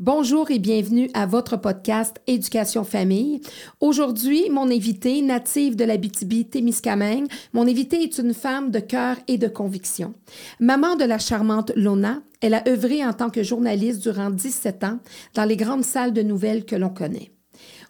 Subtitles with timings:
[0.00, 3.40] Bonjour et bienvenue à votre podcast Éducation Famille.
[3.78, 9.38] Aujourd'hui, mon invité, native de la BTB-Témiscamingue, mon invité est une femme de cœur et
[9.38, 10.12] de conviction.
[10.58, 14.98] Maman de la charmante Lona, elle a œuvré en tant que journaliste durant 17 ans
[15.34, 17.30] dans les grandes salles de nouvelles que l'on connaît.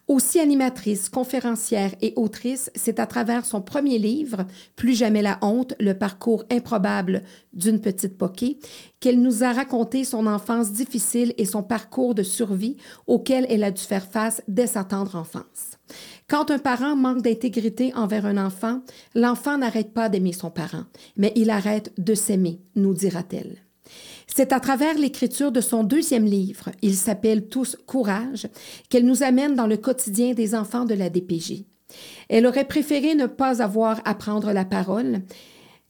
[0.07, 4.45] Aussi animatrice, conférencière et autrice, c'est à travers son premier livre,
[4.75, 7.23] Plus jamais la honte, le parcours improbable
[7.53, 8.59] d'une petite poquée,
[8.99, 12.77] qu'elle nous a raconté son enfance difficile et son parcours de survie
[13.07, 15.79] auquel elle a dû faire face dès sa tendre enfance.
[16.29, 18.81] Quand un parent manque d'intégrité envers un enfant,
[19.15, 20.85] l'enfant n'arrête pas d'aimer son parent,
[21.17, 23.64] mais il arrête de s'aimer, nous dira-t-elle.
[24.27, 28.47] C'est à travers l'écriture de son deuxième livre, il s'appelle Tous Courage,
[28.89, 31.63] qu'elle nous amène dans le quotidien des enfants de la DPJ.
[32.29, 35.21] Elle aurait préféré ne pas avoir à prendre la parole,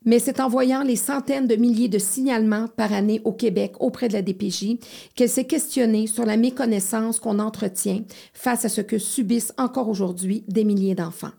[0.04, 4.08] mais c'est en voyant les centaines de milliers de signalements par année au Québec auprès
[4.08, 4.78] de la DPJ
[5.16, 10.44] qu'elle s'est questionnée sur la méconnaissance qu'on entretient face à ce que subissent encore aujourd'hui
[10.48, 11.32] des milliers d'enfants.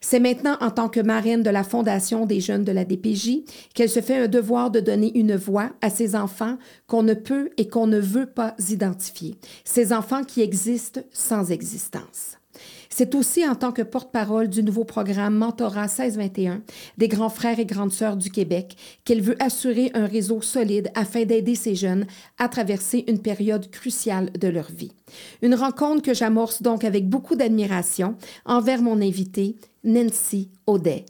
[0.00, 3.44] C'est maintenant en tant que marraine de la Fondation des jeunes de la DPJ
[3.74, 7.50] qu'elle se fait un devoir de donner une voix à ces enfants qu'on ne peut
[7.56, 12.36] et qu'on ne veut pas identifier, ces enfants qui existent sans existence.
[12.88, 16.62] C'est aussi en tant que porte-parole du nouveau programme Mentorat 1621
[16.96, 21.24] des grands frères et grandes sœurs du Québec qu'elle veut assurer un réseau solide afin
[21.24, 22.06] d'aider ces jeunes
[22.38, 24.92] à traverser une période cruciale de leur vie.
[25.42, 28.16] Une rencontre que j'amorce donc avec beaucoup d'admiration
[28.46, 29.56] envers mon invité,
[29.86, 31.06] Nancy Audet.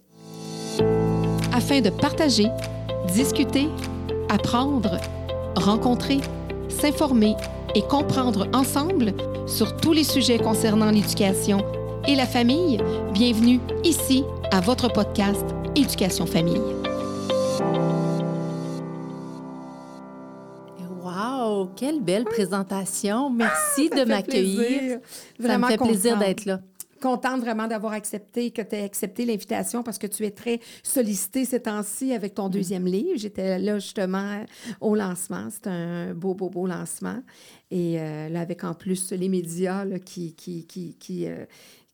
[1.55, 2.49] Afin de partager,
[3.15, 3.69] discuter,
[4.29, 5.01] apprendre,
[5.57, 6.21] rencontrer,
[6.69, 7.37] s'informer
[7.75, 9.15] et comprendre ensemble
[9.47, 11.65] sur tous les sujets concernant l'éducation
[12.07, 12.79] et la famille,
[13.15, 16.61] bienvenue ici à votre podcast Éducation Famille.
[21.03, 23.31] Wow, quelle belle présentation.
[23.31, 24.99] Merci de m'accueillir.
[25.41, 26.61] Ça me fait plaisir d'être là
[27.07, 31.45] contente vraiment d'avoir accepté, que tu aies accepté l'invitation parce que tu es très sollicitée
[31.45, 33.17] ces temps-ci avec ton deuxième livre.
[33.17, 34.45] J'étais là justement
[34.81, 35.49] au lancement.
[35.51, 37.23] C'était un beau, beau, beau lancement.
[37.71, 41.45] Et euh, là, avec en plus les médias qui, qui, qui, qui, euh,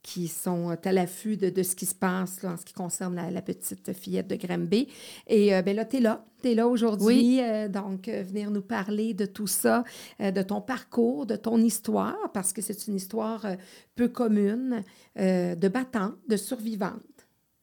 [0.03, 3.93] qui sont à l'affût de, ce qui se passe en ce qui concerne la, petite
[3.93, 4.89] fillette de Granby.
[5.29, 6.25] Et euh, ben là, tu es là.
[6.43, 7.41] Tu es là aujourd'hui.
[7.41, 9.85] Euh, donc, euh, venir nous parler de tout ça,
[10.19, 13.47] de ton parcours, de ton histoire, parce que c'est une histoire
[13.95, 14.83] peu commune,
[15.17, 17.01] de battante, de survivante.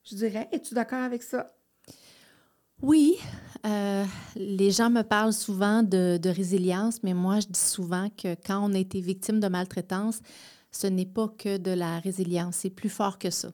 [0.04, 1.54] Je dirais, es-tu d'accord avec ça?
[2.82, 3.18] Oui,
[4.36, 8.64] les gens me parlent souvent de, de, résilience, mais moi, je dis souvent que quand
[8.64, 10.20] on a été victime de maltraitance,
[10.70, 13.50] ce n'est pas que de la résilience, c'est plus fort que ça.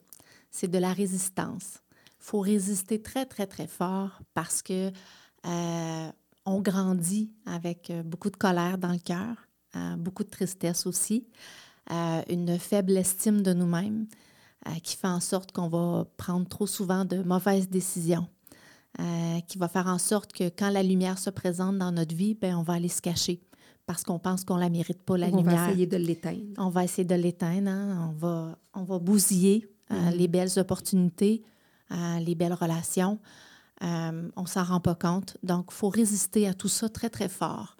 [0.51, 1.81] C'est de la résistance.
[2.19, 4.91] Il faut résister très, très, très fort parce que
[5.45, 6.11] euh,
[6.45, 9.35] on grandit avec euh, beaucoup de colère dans le cœur,
[9.75, 11.27] euh, beaucoup de tristesse aussi,
[12.29, 14.07] une faible estime de nous-mêmes
[14.83, 18.27] qui fait en sorte qu'on va prendre trop souvent de mauvaises décisions.
[19.47, 22.57] qui va faire en sorte que quand la lumière se présente dans notre vie, ben,
[22.57, 23.46] on va aller se cacher
[23.87, 25.45] parce qu'on pense qu'on ne la mérite pas, la lumière.
[25.45, 26.53] On va essayer de l'éteindre.
[26.57, 27.69] On va essayer de l'éteindre.
[27.69, 28.09] Hein.
[28.09, 30.15] On, va, on va bousiller euh, mm-hmm.
[30.17, 31.43] les belles opportunités,
[31.91, 33.17] euh, les belles relations.
[33.83, 35.37] Euh, on ne s'en rend pas compte.
[35.41, 37.77] Donc, il faut résister à tout ça très, très fort.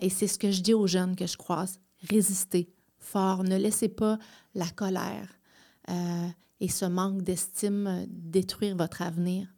[0.00, 1.80] et c'est ce que je dis aux jeunes que je croise.
[2.08, 3.42] Résistez fort.
[3.42, 4.18] Ne laissez pas
[4.54, 5.40] la colère
[6.60, 9.48] et ce manque d'estime détruire votre avenir.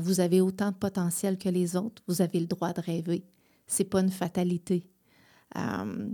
[0.00, 2.02] vous avez autant de potentiel que les autres.
[2.08, 3.24] Vous avez le droit de rêver.
[3.68, 4.88] Ce n'est pas une fatalité.
[5.56, 6.10] Euh,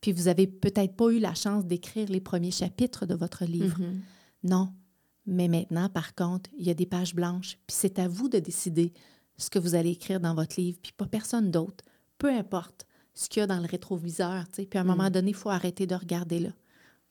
[0.00, 3.78] puis vous avez peut-être pas eu la chance d'écrire les premiers chapitres de votre livre.
[3.78, 4.00] Mm-hmm.
[4.44, 4.72] Non.
[5.26, 8.38] Mais maintenant, par contre, il y a des pages blanches, puis c'est à vous de
[8.38, 8.92] décider
[9.36, 11.84] ce que vous allez écrire dans votre livre, puis pas personne d'autre.
[12.18, 14.44] Peu importe ce qu'il y a dans le rétroviseur.
[14.52, 15.10] Puis à un moment mm.
[15.10, 16.50] donné, il faut arrêter de regarder là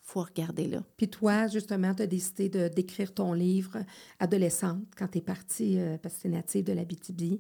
[0.10, 0.84] faut regarder là.
[0.98, 3.78] Puis toi, justement, tu as décidé de, d'écrire ton livre
[4.20, 7.40] adolescente quand tu es partie, euh, parce que tu es native de la BTB,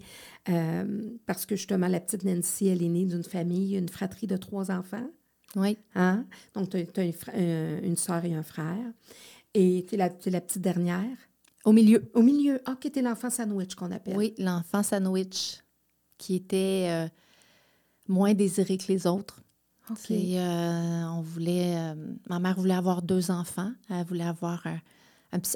[0.50, 4.38] euh, parce que justement, la petite Nancy, elle est née d'une famille, une fratrie de
[4.38, 5.10] trois enfants.
[5.56, 5.80] Oui.
[5.96, 6.28] Hein?
[6.54, 8.94] Donc, tu as, une, euh, une soeur et un frère.
[9.56, 11.18] Et tu es, la, la petite dernière?
[11.66, 12.12] Au milieu.
[12.14, 12.62] Au milieu.
[12.66, 14.16] Ah, qui était l'enfant sandwich qu'on appelle.
[14.16, 15.64] Oui, l'enfant sandwich,
[16.20, 17.10] qui était
[18.08, 19.42] moins désiré que les autres.
[19.92, 21.96] Euh, on voulait, euh,
[22.30, 23.72] ma mère voulait avoir deux enfants.
[23.90, 24.64] Elle voulait avoir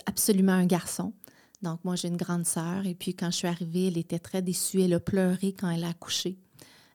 [0.06, 1.13] absolument un garçon.
[1.62, 2.85] Donc, moi, j'ai une grande sœur.
[2.85, 4.81] Et puis, quand je suis arrivée, elle était très déçue.
[4.81, 6.38] Elle a pleuré quand elle a accouché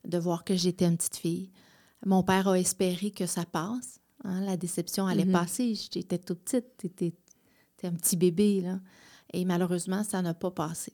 [0.04, 1.50] de voir que j'étais une petite fille.
[2.04, 4.00] Mon père a espéré que ça passe.
[4.24, 5.32] Hein, la déception allait mm-hmm.
[5.32, 5.74] passer.
[5.74, 6.66] J'étais toute petite.
[6.82, 7.14] J'étais
[7.84, 8.60] un petit bébé.
[8.60, 8.80] Là.
[9.32, 10.92] Et malheureusement, ça n'a pas passé.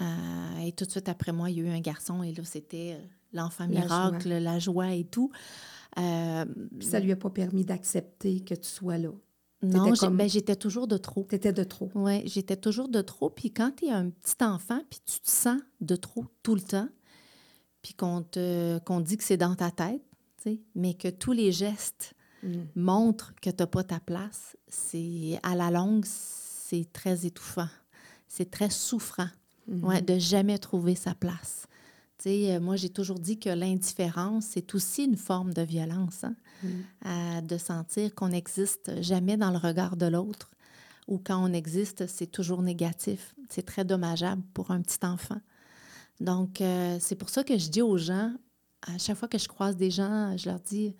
[0.00, 2.22] Euh, et tout de suite après moi, il y a eu un garçon.
[2.22, 2.98] Et là, c'était
[3.32, 5.30] l'enfant miracle, la joie et tout.
[5.98, 6.44] Euh,
[6.80, 9.10] ça lui a pas permis d'accepter que tu sois là.
[9.62, 11.26] non, comme- ben, j'étais toujours de trop.
[11.28, 11.90] Tu étais de trop.
[11.94, 13.30] Oui, j'étais toujours de trop.
[13.30, 16.60] Puis quand tu es un petit enfant, puis tu te sens de trop tout le
[16.60, 16.88] temps,
[17.82, 20.02] puis qu'on te qu'on dit que c'est dans ta tête,
[20.74, 22.12] mais que tous les gestes
[22.42, 22.64] Mm.
[22.76, 27.68] montrent que tu n'as pas ta place, c'est à la longue, c'est très étouffant.
[28.28, 29.28] C'est très souffrant
[29.66, 29.84] Mhm.
[29.84, 31.66] ouais, de jamais trouver sa place.
[32.26, 36.34] Euh, moi, j'ai toujours dit que l'indifférence, c'est aussi une forme de violence, hein,
[37.04, 40.50] euh, de sentir qu'on n'existe jamais dans le regard de l'autre
[41.08, 43.34] ou quand on existe, c'est toujours négatif.
[43.48, 45.40] C'est très dommageable pour un petit enfant.
[46.20, 48.34] Donc, euh, c'est pour ça que je dis aux gens,
[48.82, 50.96] à chaque fois que je croise des gens, je leur dis,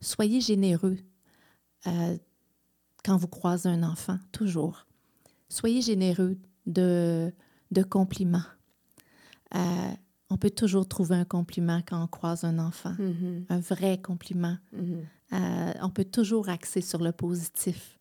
[0.00, 0.98] soyez généreux
[1.86, 2.16] euh,
[3.04, 4.86] quand vous croisez un enfant, toujours.
[5.48, 7.32] Soyez généreux de,
[7.72, 8.44] de compliments.
[9.54, 9.92] Euh,
[10.32, 13.44] on peut toujours trouver un compliment quand on croise un enfant, Mhm.
[13.48, 14.56] un vrai compliment.
[14.72, 15.02] Mhm.
[15.34, 17.98] Euh, on peut toujours axer sur le positif.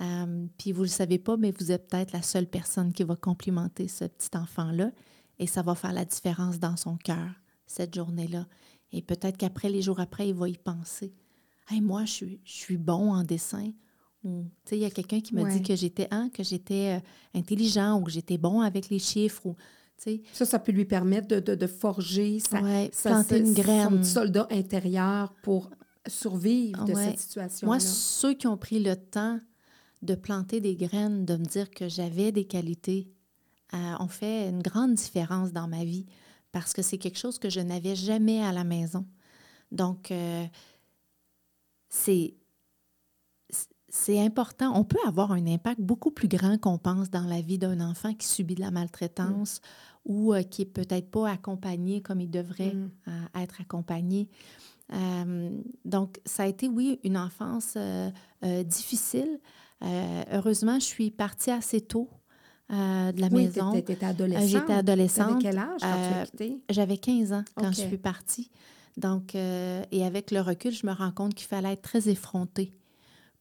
[0.00, 3.02] Euh, puis vous ne le savez pas, mais vous êtes peut-être la seule personne qui
[3.02, 4.90] va complimenter ce petit enfant-là
[5.38, 7.28] et ça va faire la différence dans son cœur
[7.66, 8.46] cette journée-là.
[8.92, 11.14] Et peut-être qu'après, les jours après, il va y penser.
[11.68, 13.72] Hey, moi, je suis, je suis bon en dessin.
[14.22, 15.52] Ou, tu sais, il y a quelqu'un qui m'a Ouais.
[15.52, 19.46] dit que j'étais hein, que j'étais euh, intelligent ou que j'étais bon avec les chiffres.
[19.46, 19.56] Ou,
[20.32, 23.62] Ça, ça peut lui permettre de, de, de forger sa, ouais, sa- planter une son
[23.62, 24.00] graine.
[24.00, 25.70] petit soldat intérieur pour
[26.06, 27.04] survivre de Ouais.
[27.10, 27.68] cette situation-là.
[27.70, 29.40] Moi, ceux qui ont pris le temps
[30.02, 33.08] de planter des graines, de me dire que j'avais des qualités,
[33.74, 36.06] euh, ont fait une grande différence dans ma vie
[36.52, 39.04] parce que c'est quelque chose que je n'avais jamais à la maison.
[39.72, 40.44] Donc, euh,
[41.88, 42.34] c'est
[43.96, 44.72] c'est important.
[44.78, 48.12] On peut avoir un impact beaucoup plus grand qu'on pense dans la vie d'un enfant
[48.14, 49.60] qui subit de la maltraitance
[50.04, 52.90] ou euh, qui est peut-être pas accompagné comme il devrait Mm.
[53.08, 54.28] euh, être accompagné.
[54.92, 55.50] Euh,
[55.84, 58.10] donc, ça a été, oui, une enfance euh,
[58.64, 59.40] difficile.
[60.32, 62.08] Heureusement, je suis partie assez tôt
[62.72, 63.72] euh, de la oui, maison.
[63.72, 64.42] adolescente.
[64.42, 65.42] Euh, J'étais adolescente.
[65.42, 66.60] Quel âge quand tu as quitté?
[66.70, 68.50] J'avais 15 ans quand je suis partie.
[68.96, 72.72] Donc, et avec le recul, je me rends compte qu'il fallait être très effrontée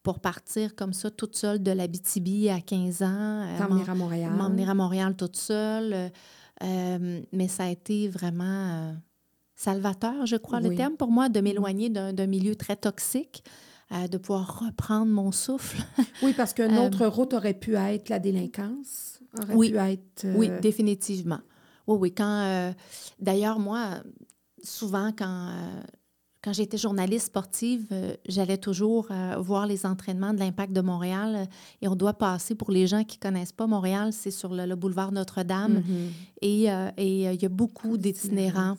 [0.06, 3.07] pour partir comme ça toute seule de l'Abitibi à 15 ans.
[3.42, 4.31] euh, T'emmener à Montréal.
[4.34, 6.12] m'emmener à Montréal toute seule.
[6.63, 8.94] euh, mais ça a été vraiment euh,
[9.56, 13.44] salvateur, je crois, le terme pour moi, de m'éloigner d'un milieu très toxique,
[13.92, 15.81] euh, de pouvoir reprendre mon souffle.
[16.22, 19.19] Oui, parce qu'une Euh, autre route aurait pu être la délinquance.
[19.42, 19.72] Aurait Oui.
[19.72, 20.25] pu être...
[20.36, 21.40] Oui, définitivement.
[21.88, 22.13] Oui, oui.
[22.13, 22.74] Quand,
[23.19, 24.02] D'ailleurs, moi,
[24.63, 25.50] souvent, quand,
[26.45, 31.36] quand j'étais journaliste sportive, euh, j'allais toujours euh, voir les entraînements de l'Impact de Montréal.
[31.36, 31.45] euh,
[31.81, 34.68] et on doit passer, pour les gens qui ne connaissent pas Montréal, c'est sur le,
[34.68, 35.81] le boulevard Notre-Dame.
[35.86, 36.12] mhm.
[36.44, 36.65] Et
[36.97, 38.77] et, il y a beaucoup D'itinérants.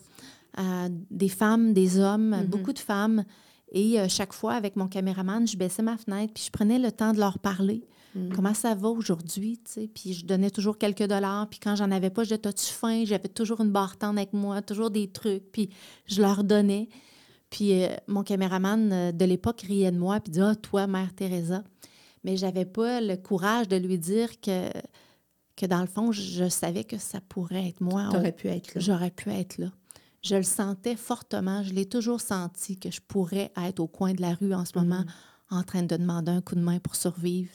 [1.10, 2.46] des femmes, des hommes, Mhm.
[2.46, 3.24] beaucoup de femmes.
[3.72, 7.12] Et chaque fois, avec mon caméraman, je baissais ma fenêtre, puis je prenais le temps
[7.12, 7.82] de leur parler.
[8.14, 8.32] Mhm.
[8.34, 9.58] Comment ça va aujourd'hui?
[9.94, 11.48] Puis je donnais toujours quelques dollars.
[11.50, 13.02] Puis quand j'en avais pas, je disais, t'as-tu faim?
[13.04, 15.50] J'avais toujours une barre tendre avec moi, toujours des trucs.
[15.52, 15.68] Puis
[16.06, 16.88] je leur donnais.
[17.56, 21.14] Puis euh, mon caméraman euh, de l'époque riait de moi, puis disait, ah, toi, Mère
[21.14, 21.64] Teresa.
[22.22, 24.68] Mais j'avais pas le courage de lui dire que,
[25.56, 28.10] que dans le fond, je, savais que ça pourrait être moi.
[28.12, 28.80] T'aurais pu être là.
[28.82, 29.68] J'aurais pu être là.
[30.22, 31.62] Je le sentais fortement.
[31.62, 34.78] Je l'ai toujours senti que je pourrais être au coin de la rue en ce
[34.78, 35.06] moment
[35.48, 37.52] en train de demander un coup de main pour survivre.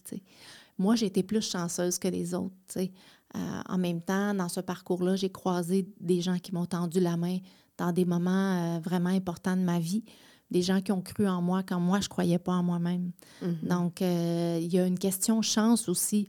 [0.80, 2.56] Moi, j'ai été plus chanceuse que les autres.
[2.76, 7.18] Euh, en même temps, dans ce parcours-là, j'ai croisé des gens qui m'ont tendu la
[7.18, 7.38] main
[7.82, 10.04] dans des moments euh, vraiment importants de ma vie.
[10.52, 13.12] Des gens qui ont cru en moi quand moi, je ne croyais pas en moi-même.
[13.42, 13.58] Mhm.
[13.64, 16.28] Donc, euh, il y a une question chance aussi,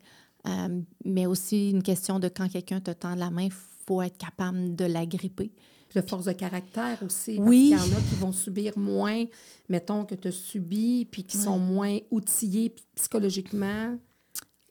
[0.48, 3.52] euh, mais aussi une question de quand quelqu'un te tend la main, il
[3.86, 5.52] faut être capable de la gripper.
[5.94, 7.36] De force de caractère aussi.
[7.38, 7.74] Oui.
[7.76, 9.24] Qu'il y en a qui vont subir moins,
[9.68, 13.98] mettons, que tu as subi, puis qui sont moins outillés psychologiquement.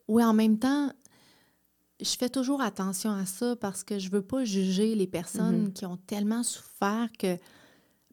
[0.07, 0.91] Oui, en même temps,
[2.01, 5.85] je fais toujours attention à ça parce que je veux pas juger les personnes qui
[5.85, 7.37] ont tellement souffert que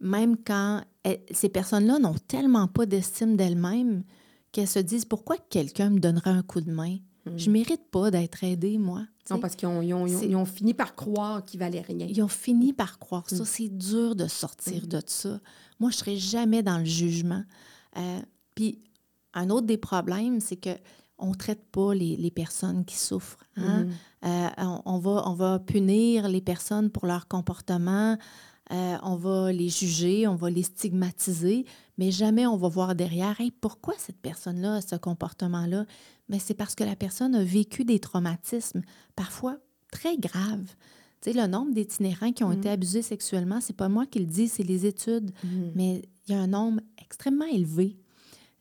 [0.00, 4.04] même quand elles- ces personnes-là n'ont tellement pas d'estime d'elles-mêmes
[4.52, 6.96] qu'elles se disent pourquoi quelqu'un me donnerait un coup de main?
[7.36, 9.02] Je mérite pas d'être aidée, moi.
[9.30, 12.06] Non, parce qu'ils ont, ils ont- fini par croire qu'il valait rien.
[12.08, 13.36] Ils ont fini par croire Mm.
[13.36, 13.44] ça.
[13.44, 15.38] C'est dur de sortir de ça.
[15.78, 17.42] Moi, je ne serai jamais dans le jugement.
[17.98, 18.20] Euh,
[18.54, 18.80] Puis,
[19.34, 20.70] un autre des problèmes, c'est que
[21.18, 23.38] on ne traite pas les, les personnes qui souffrent.
[23.56, 23.84] hein.
[23.84, 23.92] Mhm.
[24.24, 24.48] Euh,
[24.84, 28.16] on, va, on va punir les personnes pour leur comportement,
[28.72, 31.64] euh, on va les juger, on va les stigmatiser,
[31.98, 35.86] mais jamais on va voir derrière, Hey, pourquoi cette personne-là a ce comportement-là?
[36.28, 38.82] Mais c'est parce que la personne a vécu des traumatismes,
[39.16, 39.56] parfois
[39.90, 40.74] très graves.
[41.22, 44.26] Tu sais, le nombre d'itinérants qui ont été abusés sexuellement, c'est pas moi qui le
[44.26, 45.30] dis, c'est les études.
[45.42, 45.72] Mhm.
[45.74, 47.96] Mais il y a un nombre extrêmement élevé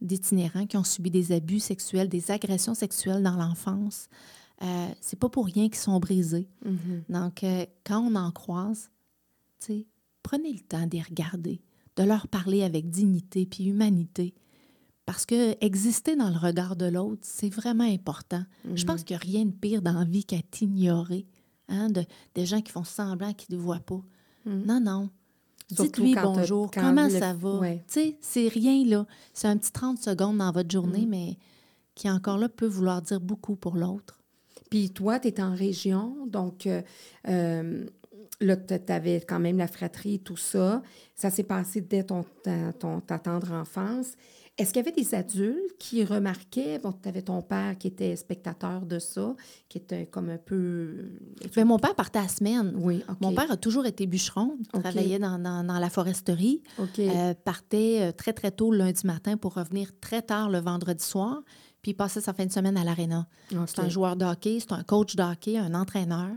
[0.01, 4.07] d'itinérants qui ont subi des abus sexuels, des agressions sexuelles dans l'enfance.
[4.63, 6.49] Euh, c'est pas pour rien qu'ils sont brisés.
[6.65, 7.03] Mm-hmm.
[7.09, 8.89] Donc, euh, quand on en croise,
[10.23, 11.61] prenez le temps d'y regarder,
[11.95, 14.33] de leur parler avec dignité puis humanité.
[15.05, 18.43] Parce que exister dans le regard de l'autre, c'est vraiment important.
[18.73, 21.25] Je pense qu'il n'y a rien de pire dans la vie qu'à t'ignorer.
[21.69, 24.01] Hein, de, des gens qui font semblant qu'ils ne te voient pas.
[24.45, 25.09] Non, non.
[25.69, 27.55] Dites-lui bonjour, quand comment le- ça va?
[27.59, 27.83] ouais.
[27.87, 29.05] Tu sais, c'est rien, là.
[29.33, 31.09] C'est un petit 30 secondes dans votre journée, Mm.
[31.09, 31.37] mais
[31.95, 34.19] qui encore là peut vouloir dire beaucoup pour l'autre.
[34.69, 36.81] Puis toi, tu es en région, donc euh,
[37.27, 37.85] euh,
[38.39, 40.81] là, tu avais quand même la fratrie et tout ça.
[41.15, 44.13] Ça s'est passé dès ton, ta, ton- ta tendre enfance.
[44.57, 48.15] Est-ce qu'il y avait des adultes qui remarquaient, bon, tu avais ton père qui était
[48.15, 49.35] spectateur de ça,
[49.69, 51.11] qui était comme un peu...
[51.55, 52.73] Mais mon père partait à semaine.
[52.75, 53.03] Oui.
[53.21, 54.81] Mon père a toujours été bûcheron, OK.
[54.81, 56.97] travaillait dans, dans- dans la foresterie, OK.
[56.99, 61.03] euh, partait euh, très, très tôt le lundi matin pour revenir très tard le vendredi
[61.05, 61.43] soir,
[61.83, 63.27] puis il passait sa fin de semaine à l'aréna.
[63.67, 66.31] C'est un joueur de hockey, c'est un coach de hockey, un entraîneur.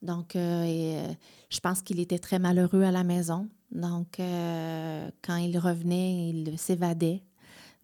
[0.00, 1.12] Donc, euh, et, euh,
[1.50, 3.48] je pense qu'il était très malheureux à la maison.
[3.70, 7.22] Donc, euh, quand il revenait, il s'évadait.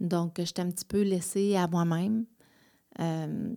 [0.01, 2.27] Donc, j'étais un petit peu laissée à moi-même.
[3.01, 3.55] Euh,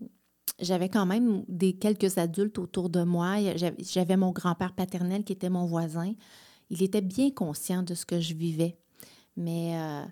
[0.59, 3.35] j'avais quand même des quelques adultes autour de moi.
[3.79, 6.13] J'avais mon grand-père paternel qui était mon voisin.
[6.69, 8.77] Il était bien conscient de ce que je vivais.
[9.37, 10.03] Mais euh,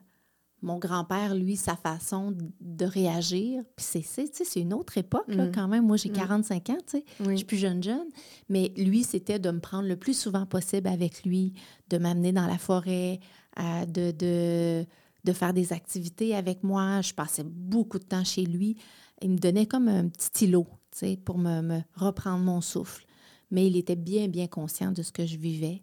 [0.62, 5.52] mon grand-père, lui, sa façon de réagir, puis c'est- une autre époque là, Mm.
[5.54, 5.86] quand même.
[5.86, 6.14] Moi, j'ai Mm.
[6.14, 7.06] 45 ans, tu sais.
[7.20, 8.08] Je suis plus jeune, jeune.
[8.50, 11.54] Mais lui, c'était de me prendre le plus souvent possible avec lui,
[11.90, 13.20] de m'amener dans la forêt,
[13.60, 14.86] euh, de, de,
[15.28, 17.02] de faire des activités avec moi.
[17.02, 18.78] Je passais beaucoup de temps chez lui.
[19.22, 23.06] Il me donnait comme un petit îlot, tu sais, pour me, me reprendre mon souffle.
[23.52, 25.82] Mais il était bien, bien conscient de ce que je vivais.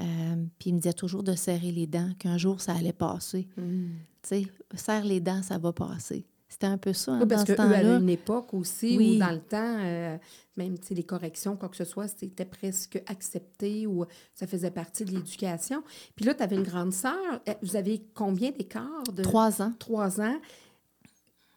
[0.00, 3.48] Euh, puis il me disait toujours de serrer les dents, qu'un jour, ça allait passer.
[3.56, 3.88] Mm.
[4.22, 6.24] Tu sais, serre les dents, ça va passer.
[6.52, 7.96] C'était un peu ça, hein, Oui, parce dans ce temps-là.
[7.96, 9.16] une époque aussi Oui.
[9.16, 10.18] où, dans le temps, euh,
[10.58, 14.04] même les corrections, quoi que ce soit, c'était presque accepté ou
[14.34, 15.82] ça faisait partie de l'éducation.
[16.14, 17.40] Puis là, tu avais une grande sœur.
[17.46, 19.02] Eh, Vous avez combien d'écart?
[19.14, 19.22] De...
[19.22, 19.72] Trois ans.
[19.78, 20.38] Trois ans.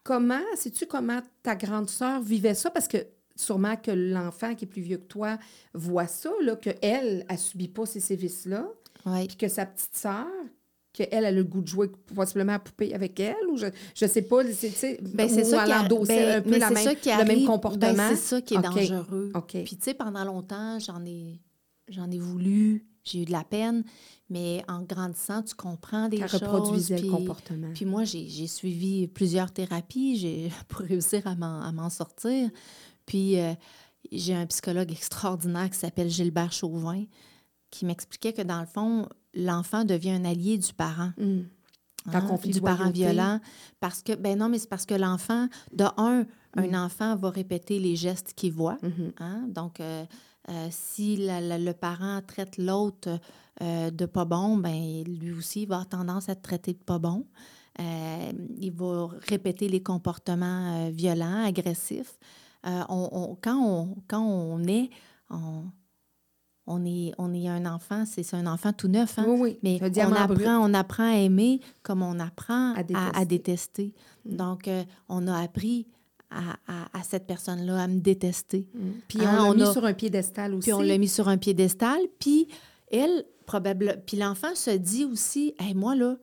[0.04, 2.70] Comment, sais-tu comment ta grande sœur vivait ça?
[2.72, 2.98] Parce que
[3.36, 5.38] sûrement que l'enfant qui est plus vieux que toi
[5.74, 8.66] voit ça, là, qu'elle, elle subit pas ces sévices-là,
[9.08, 9.28] Oui.
[9.28, 10.28] puis que sa petite sœur,
[10.96, 14.06] qu'elle, elle a le goût de jouer possiblement à poupée avec elle, ou je, je
[14.06, 17.10] sais pas, c'est, tu sais, Ben, ou ça ben, un peu la même, ça qui
[17.10, 17.46] le même arrive.
[17.46, 17.94] comportement.
[17.94, 19.32] Ben, c'est ça qui est dangereux.
[19.48, 21.40] Puis tu sais, pendant longtemps, j'en ai,
[21.90, 23.84] j'en ai voulu, j'ai eu de la peine,
[24.30, 26.42] mais en grandissant, tu comprends des Elle choses.
[26.42, 27.72] reproduisait puis, le comportement.
[27.74, 32.50] Puis moi, j'ai, suivi plusieurs thérapies j'ai, pour réussir à m'en, à m'en sortir.
[33.06, 33.54] Puis euh,
[34.12, 37.04] j'ai un psychologue extraordinaire qui s'appelle Gilbert Chauvin
[37.75, 41.12] qui m'expliquait que dans le fond, l'enfant devient un allié du parent.
[41.18, 43.39] Quand hein, conflit du parent violent.
[43.80, 46.25] Parce que, ben non, mais c'est parce que l'enfant, de un,
[46.56, 46.74] Mm.
[46.74, 48.77] un enfant va répéter les gestes qu'il voit.
[48.82, 49.12] Mhm.
[49.20, 49.44] hein.
[49.50, 50.06] Donc, euh,
[50.50, 53.20] euh, si la- la- le parent traite l'autre
[53.62, 56.77] euh, de pas bon, ben lui aussi il va avoir tendance à te traiter de
[56.84, 57.25] pas bon.
[57.80, 62.18] Il va répéter les comportements violents, agressifs.
[62.63, 64.89] On- on- quand, on, quand on est,
[65.30, 65.63] on,
[66.68, 69.20] on est, on est un enfant, c'est un enfant tout neuf.
[69.20, 69.26] Hein?
[69.28, 69.60] Oui, oui.
[69.64, 70.18] Mais on brut.
[70.18, 73.12] apprend, on apprend à aimer comme on apprend À détester.
[73.20, 73.94] à détester.
[74.26, 74.36] Mm.
[74.36, 75.86] Donc, euh, on a appris
[76.32, 78.68] à, cette personne-là à me détester.
[78.76, 78.94] Hum.
[79.08, 80.64] Puis Hein, on l'a mis a- sur un piédestal aussi.
[80.70, 82.00] Puis on l'a mis sur un piédestal.
[82.20, 82.48] Puis
[82.92, 83.94] elle, probablement...
[84.06, 86.18] Puis l'enfant se dit aussi, hey, moi, là,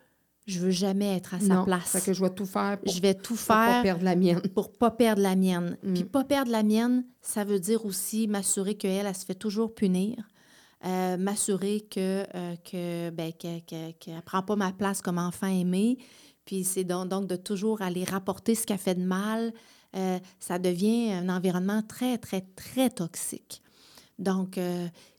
[0.46, 1.84] je veux jamais être à sa non, place.
[1.92, 4.16] Fait que je vais tout faire pour, Je vais tout pour pas faire perdre la
[4.16, 4.40] mienne.
[4.54, 5.78] pour pas perdre la mienne.
[5.84, 5.94] Mm.
[5.94, 9.72] Puis pas perdre la mienne, ça veut dire aussi m'assurer qu'elle, elle se fait toujours
[9.72, 10.16] punir.
[10.84, 15.96] Euh, m'assurer que, euh, que, ben, qu'elle ne prend pas ma place comme enfant aimé.
[16.44, 19.52] Puis c'est donc, donc de toujours aller rapporter ce qu'elle fait de mal.
[19.94, 23.62] Euh, ça devient un environnement très, très, très toxique.
[24.18, 24.58] Donc,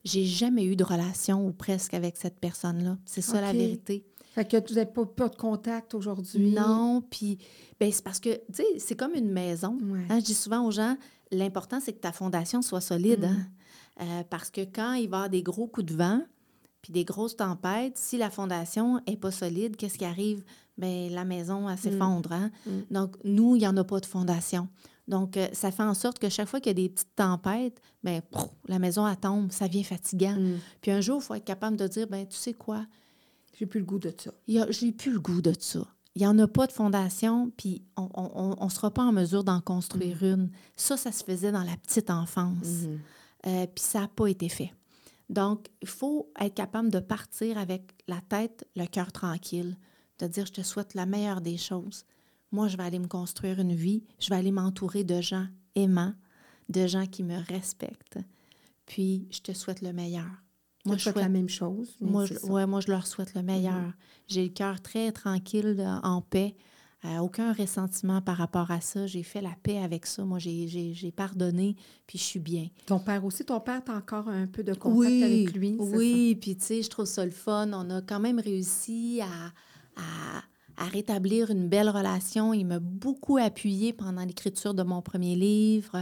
[0.05, 2.97] j'ai jamais eu de relation ou presque avec cette personne-là.
[3.05, 4.05] C'est ça la vérité.
[4.33, 6.51] Fait que tu n'avez pas, pas de contact aujourd'hui?
[6.51, 7.37] Non, puis
[7.79, 9.77] ben, c'est parce que, tu sais, c'est comme une maison.
[9.83, 10.05] Ouais.
[10.09, 10.97] Hein, je dis souvent aux gens,
[11.31, 13.21] l'important, c'est que ta fondation soit solide.
[13.21, 13.25] Mm.
[13.25, 13.47] hein.
[14.01, 16.21] Euh, parce que quand il va y avoir des gros coups de vent,
[16.81, 20.43] puis des grosses tempêtes, si la fondation est pas solide, qu'est-ce qui arrive?
[20.77, 22.31] Ben, la maison, elle s'effondre.
[22.31, 22.49] hein?
[22.65, 22.71] Mm.
[22.91, 24.67] Donc, nous, il n'y en a pas de fondation.
[25.07, 27.79] Donc, euh, ça fait en sorte que chaque fois qu'il y a des petites tempêtes,
[28.31, 30.35] prouf, la maison, elle tombe, ça devient fatigant.
[30.35, 30.57] Hum.
[30.81, 32.85] Puis un jour, il faut être capable de dire, ben, tu sais quoi?
[33.57, 34.31] J'ai plus le goût de ça.
[34.31, 35.85] A- J'ai plus le goût de ça.
[36.15, 39.61] Il n'y en a pas de fondation, puis on ne sera pas en mesure d'en
[39.61, 40.49] construire une.
[40.75, 42.65] Ça, ça se faisait dans la petite enfance.
[42.83, 42.99] Mhm.
[43.45, 44.71] Euh, puis ça n'a pas été fait.
[45.29, 49.77] Donc, il faut être capable de partir avec la tête, le cœur tranquille,
[50.19, 52.05] de dire, je te souhaite la meilleure des choses.
[52.51, 56.13] Moi, je vais aller me construire une vie, je vais aller m'entourer de gens aimants,
[56.69, 58.19] de gens qui me respectent.
[58.85, 60.29] Puis, je te souhaite le meilleur.
[60.85, 61.95] Moi, je souhaite la même chose.
[62.01, 63.73] Moi, je, ouais, moi, je leur souhaite le meilleur.
[63.73, 63.93] Mm-hmm.
[64.27, 66.55] J'ai le cœur très tranquille, en paix.
[67.05, 69.07] Euh, aucun ressentiment par rapport à ça.
[69.07, 70.23] J'ai fait la paix avec ça.
[70.23, 71.75] Moi, j'ai pardonné,
[72.07, 72.67] puis je suis bien.
[72.85, 75.75] Ton père aussi, ton père, tu as encore un peu de contact avec lui?
[75.79, 77.69] Oui, puis tu sais, je trouve ça le fun.
[77.73, 80.01] On a quand même réussi à,
[80.77, 82.53] à, rétablir une belle relation.
[82.53, 85.97] Il m'a beaucoup appuyé pendant l'écriture de mon premier livre.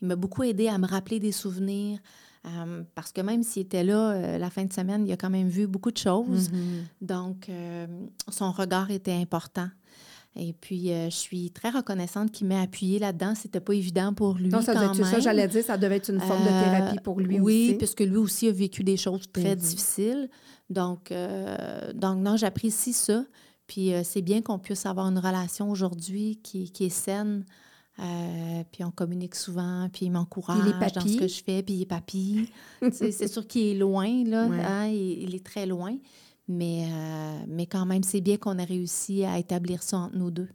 [0.00, 1.98] Il m'a beaucoup aidé à me rappeler des souvenirs.
[2.46, 5.30] Euh, parce que même s'il était là euh, la fin de semaine, il a quand
[5.30, 6.48] même vu beaucoup de choses.
[6.48, 7.06] Mm-hmm.
[7.06, 7.50] Donc,
[8.30, 9.68] son regard était important.
[10.38, 13.34] Et puis, euh, je suis très reconnaissante qu'il m'ait appuyé là-dedans.
[13.34, 14.48] C'était pas évident pour lui.
[14.48, 15.04] Non, ça, quand même.
[15.04, 17.70] ça j'allais dire, ça devait être une forme de euh, thérapie pour lui oui, aussi.
[17.70, 20.28] Oui, puisque lui aussi a vécu des choses très difficiles.
[20.68, 23.24] Donc, euh, donc non, j'apprécie ça.
[23.66, 27.44] Puis, c'est bien qu'on puisse avoir une relation aujourd'hui qui, qui, est saine.
[28.70, 31.86] puis on communique souvent, puis il m'encourage dans ce que je fais, puis il est
[31.86, 32.50] papy.
[32.92, 35.96] c'est sûr qu'il est loin, là, hein, il, est très loin.
[36.48, 40.30] Mais, euh, mais quand même, c'est bien qu'on ait réussi à établir ça entre nous
[40.30, 40.48] deux.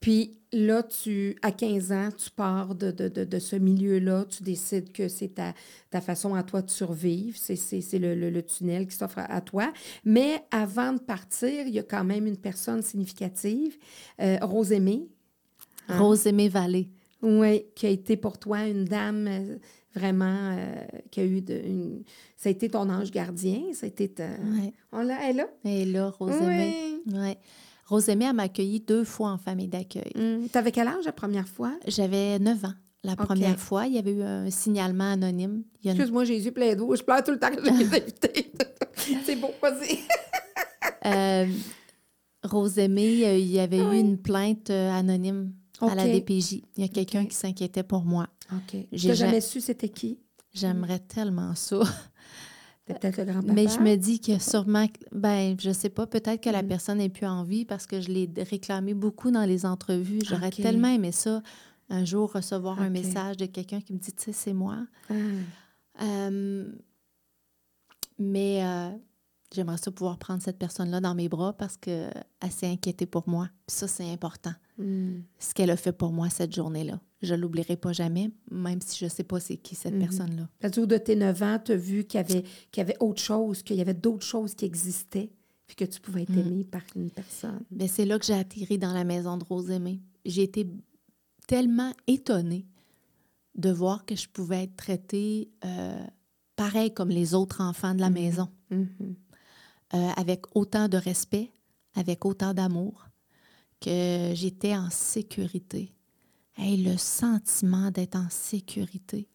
[0.00, 4.92] Puis là, tu, à 15 ans, tu pars de, de, de, ce milieu-là, tu décides
[4.92, 5.54] que c'est ta,
[5.90, 9.72] ta, façon à toi de survivre, c'est le, le, le, tunnel qui s'offre à, toi.
[10.04, 13.76] Mais avant de partir, il y a quand même une personne significative,
[14.20, 15.08] euh, Rosémée.
[15.88, 15.98] Hein?
[15.98, 16.88] Rosémée Vallée.
[17.22, 19.56] Oui, qui a été pour toi une dame euh,
[19.96, 22.02] vraiment euh, qui a eu de, une...
[22.36, 24.12] Ça a été ton ange gardien, ça a été...
[24.92, 25.48] On l'a, elle est là?
[25.64, 27.00] Elle est là, Rosemée.
[27.06, 27.14] Oui.
[27.14, 27.38] Ouais.
[27.86, 30.12] Rosemée, elle m'a deux fois en famille d'accueil.
[30.14, 30.48] Mmh.
[30.52, 31.72] Tu avais quel âge la première fois?
[31.86, 32.74] J'avais 9 ans.
[33.04, 35.62] La première fois, il y avait eu un signalement anonyme.
[35.84, 36.94] Excuse-moi, Jésus, plein d'eau.
[36.96, 38.52] Je pleure tout le temps que j'ai des invités.
[39.24, 40.00] C'est bon, vas-y.
[41.06, 41.46] euh,
[42.42, 46.62] Rosemée, il y avait eu une plainte euh, anonyme à la DPJ.
[46.76, 48.26] Il y a quelqu'un qui s'inquiétait pour moi.
[48.52, 48.76] OK.
[48.92, 50.18] J'ai jamais su c'était qui?
[50.52, 51.80] J'aimerais tellement ça.
[52.86, 53.52] peut-être le grand-papa?
[53.52, 56.68] Mais je me dis que sûrement, ben, je sais pas, peut-être que la mm.
[56.68, 60.20] personne n'est plus en vie parce que je l'ai réclamé beaucoup dans les entrevues.
[60.24, 61.42] J'aurais tellement aimé ça,
[61.88, 64.78] un jour recevoir un message de quelqu'un qui me dit, tu sais, c'est moi.
[65.10, 65.14] Ah.
[66.02, 66.72] Euh,
[68.18, 68.90] mais euh,
[69.52, 72.12] j'aimerais ça pouvoir prendre cette personne-là dans mes bras parce qu'elle
[72.50, 73.48] s'est inquiétée pour moi.
[73.66, 74.52] Puis ça, c'est important.
[74.78, 75.20] Mm.
[75.38, 77.00] Ce qu'elle a fait pour moi cette journée-là.
[77.22, 80.00] Je ne l'oublierai pas jamais, même si je ne sais pas c'est qui cette mm-hmm.
[80.00, 80.70] personne-là.
[80.70, 82.44] Jour de tes 9 ans, tu as vu qu'il y, avait,
[82.76, 85.30] y avait autre chose, qu'il y avait d'autres choses qui existaient,
[85.66, 86.38] puis que tu pouvais être mm.
[86.38, 87.60] aimée par une personne.
[87.70, 90.00] Bien, c'est là que j'ai atterri dans la maison de Rose Aimée.
[90.24, 90.66] J'ai été
[91.46, 92.66] tellement étonnée
[93.54, 96.04] de voir que je pouvais être traitée euh,
[96.56, 98.12] pareil comme les autres enfants de la mm-hmm.
[98.12, 98.48] maison.
[98.70, 99.14] Mm-hmm.
[99.94, 101.52] Euh, avec autant de respect,
[101.94, 103.06] avec autant d'amour,
[103.80, 105.92] que j'étais en sécurité.
[106.58, 109.28] Et le sentiment d'être en sécurité,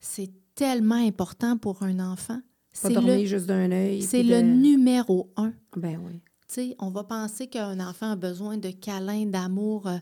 [0.00, 2.40] c'est tellement important pour un enfant.
[2.82, 4.02] Pas dormir juste d'un œil.
[4.02, 5.52] C'est le numéro un.
[5.76, 6.74] Ben oui.
[6.78, 9.86] on va penser qu'un enfant a besoin de câlins, d'amour.
[9.86, 9.98] Euh,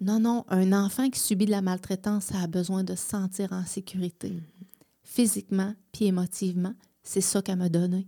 [0.00, 3.64] non, non, un enfant qui subit de la maltraitance a besoin de se sentir en
[3.64, 4.30] sécurité.
[4.30, 4.66] Mm-hmm.
[5.02, 8.06] Physiquement puis émotivement, c'est ça qu'elle m'a donné.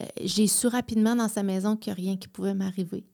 [0.00, 3.04] Euh, j'ai su rapidement dans sa maison qu'il n'y a rien qui pouvait m'arriver.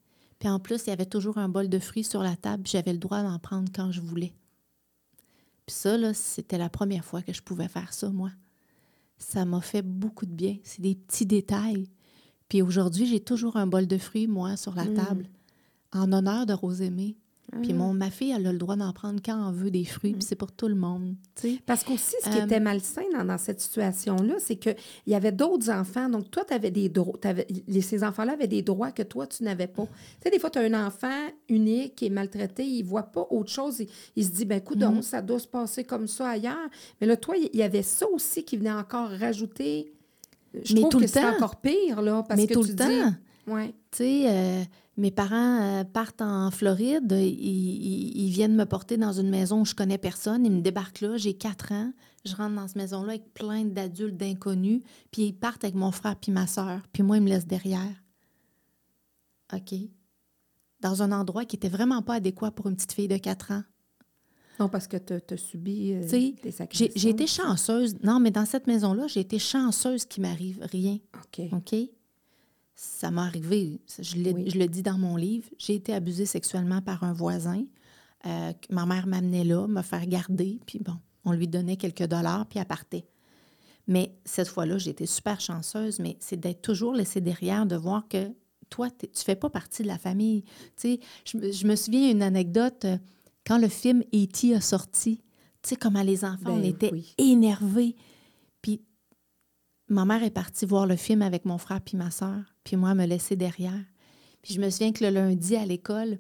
[0.43, 2.93] Puis en plus, il y avait toujours un bol de fruits sur la table, j'avais
[2.93, 4.33] le droit d'en prendre quand je voulais.
[5.67, 8.33] Puis ça, là, c'était la première fois que je pouvais faire ça, moi.
[9.19, 10.57] Ça m'a fait beaucoup de bien.
[10.65, 11.89] C'est des petits détails.
[12.49, 14.95] Puis aujourd'hui, j'ai toujours un bol de fruits, moi, sur la mmh.
[14.95, 15.29] table,
[15.93, 17.17] en honneur de Rosémée.
[17.61, 20.13] Puis mon, ma fille, elle a le droit d'en prendre quand on veut des fruits,
[20.13, 21.17] puis c'est pour tout le monde.
[21.67, 24.75] Parce qu'aussi, ce qui était euh, malsain dans, cette situation-là, c'est qu'il
[25.07, 26.09] y avait d'autres enfants.
[26.09, 27.19] Donc, toi, tu avais des droits.
[27.81, 29.85] Ces enfants-là avaient des droits que toi, tu n'avais pas.
[29.85, 29.91] Tu
[30.23, 33.27] sais, des fois, tu as un enfant unique qui est maltraité, il ne voit pas
[33.29, 33.83] autre chose.
[34.17, 35.03] Il, se dit, ben écoute, mm-hmm.
[35.03, 36.69] ça doit se passer comme ça ailleurs.
[37.01, 39.93] Mais là, toi, il y avait ça aussi qui venait encore rajouter.
[40.55, 42.25] Je trouve que c'est encore pire, là.
[42.27, 43.15] Parce Mais que tout le temps.
[43.47, 43.75] Ouais.
[43.91, 44.63] Tu sais, euh,
[44.97, 49.75] mes parents euh, partent en Floride, ils, viennent me porter dans une maison où je
[49.75, 51.93] connais personne, ils me débarquent là, j'ai quatre ans,
[52.25, 56.17] je rentre dans cette maison-là avec plein d'adultes, d'inconnus, puis ils partent avec mon frère
[56.17, 58.03] puis ma soeur, puis moi, ils me laissent derrière.
[59.55, 59.75] OK?
[60.81, 63.63] Dans un endroit qui était vraiment pas adéquat pour une petite fille de quatre ans.
[64.61, 66.93] Non, parce que tu as, subi euh, des sacrifices.
[66.95, 67.97] J'ai été chanceuse.
[68.03, 70.99] Non, mais dans cette maison-là, j'ai été chanceuse qu'il m'arrive rien.
[71.15, 71.47] OK.
[71.53, 71.75] OK?
[72.85, 77.13] Ça m'est arrivé, je, le dis dans mon livre, j'ai été abusée sexuellement par un
[77.13, 77.65] voisin.
[78.27, 82.45] Euh, ma mère m'amenait là, me faire garder, puis bon, on lui donnait quelques dollars,
[82.47, 83.05] puis elle partait.
[83.87, 88.09] Mais cette fois-là, j'ai été super chanceuse, mais c'est d'être toujours laissée derrière, de voir
[88.09, 88.33] que
[88.69, 90.43] toi, tu ne fais pas partie de la famille.
[90.43, 92.99] Tu sais, je, me- je me souviens d'une anecdote, euh,
[93.47, 94.55] quand le film E.T.
[94.57, 95.19] a sorti,
[95.63, 97.15] tu sais, comment les enfants, on Ben était oui.
[97.19, 97.95] énervés.
[98.61, 98.81] Puis
[99.89, 102.95] ma mère est partie voir le film avec mon frère puis ma soeur, puis moi,
[102.95, 103.85] me laissait derrière.
[104.43, 106.19] Puis je me souviens que le lundi à l'école,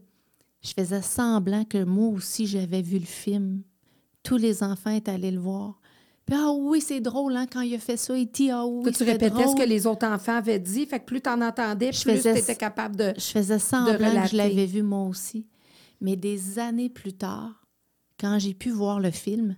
[0.63, 3.63] je faisais semblant que moi aussi, j'avais vu le film.
[4.23, 5.81] Tous les enfants étaient allés le voir.
[6.25, 8.93] Puis, ah oui, c'est drôle, hein, quand il a fait ça, E.T., ah oui, Toi,
[8.93, 11.91] tu répétais ce que les autres enfants avaient dit, fait que plus tu en entendais,
[11.91, 13.13] plus tu étais capable de.
[13.17, 15.47] Je faisais semblant que je l'avais vu moi aussi.
[16.01, 17.65] Mais des années plus tard,
[18.21, 19.57] quand j'ai pu voir le film,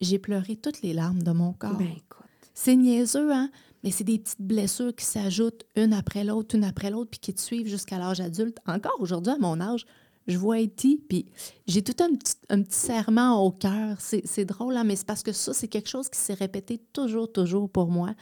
[0.00, 1.76] j'ai pleuré toutes les larmes de mon corps.
[1.76, 2.26] Ben, écoute.
[2.52, 3.50] C'est niaiseux, hein?
[3.84, 7.34] Mais c'est des petites blessures qui s'ajoutent une après l'autre, une après l'autre, puis qui
[7.34, 8.56] te suivent jusqu'à l'âge adulte.
[8.66, 9.84] Encore aujourd'hui, à mon âge,
[10.26, 11.26] je vois E.T., puis
[11.66, 13.98] j'ai tout un petit, un serment au cœur.
[14.00, 14.84] C'est drôle, hein?
[14.84, 18.14] mais c'est parce que ça, c'est quelque chose qui s'est répété toujours, toujours pour moi,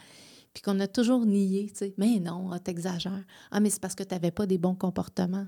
[0.53, 1.71] puis qu'on a toujours nié.
[1.97, 3.23] Mais non, ah, t'exagères.
[3.49, 5.47] Ah, mais c'est parce que t'avais pas des bons comportements.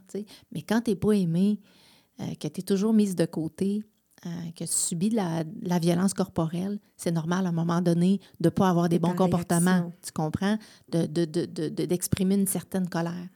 [0.54, 1.60] Mais quand t'es pas aimé,
[2.22, 3.84] euh, que t'es toujours mise de côté,
[4.26, 7.82] euh, que tu subis de la, de la violence corporelle, c'est normal à un moment
[7.82, 9.92] donné de ne pas avoir des bons comportements.
[10.04, 10.58] Tu comprends?
[10.90, 13.28] De, de- de- de- de- d'exprimer une certaine colère.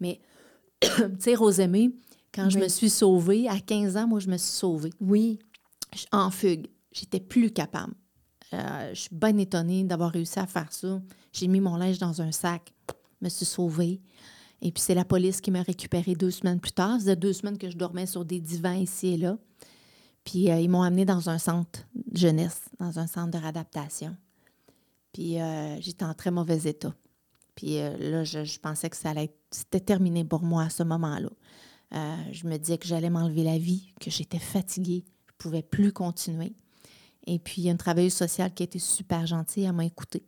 [0.00, 0.20] Mais,
[0.80, 0.90] tu
[1.20, 1.92] sais, Rosemée,
[2.34, 4.90] quand je me suis sauvée, à 15 ans, moi, je me suis sauvée.
[5.00, 5.38] Oui.
[6.10, 6.66] En fugue.
[6.92, 7.94] J'étais plus capable.
[8.54, 11.00] Euh, je suis bien étonnée d'avoir réussi à faire ça.
[11.32, 12.72] J'ai mis mon linge dans un sac,
[13.20, 14.00] me suis sauvée.
[14.60, 16.92] Et puis, c'est la police qui m'a récupérée deux semaines plus tard.
[16.94, 19.38] Ça faisait deux semaines que je dormais sur des divans ici et là.
[20.24, 21.80] Puis, euh, ils m'ont amenée dans un centre
[22.12, 24.16] jeunesse, dans un centre de réadaptation.
[25.12, 26.94] Puis, euh, j'étais en très mauvais état.
[27.54, 31.28] Puis euh, là, je, pensais que ça allait c'était terminé pour moi à ce moment-là.
[32.32, 35.92] Je me disais que j'allais m'enlever la vie, que j'étais fatiguée, je ne pouvais plus
[35.92, 36.54] continuer.
[37.26, 39.84] Et puis, il y a une travailleuse sociale qui a été super gentille, elle m'a
[39.84, 40.24] écoutée.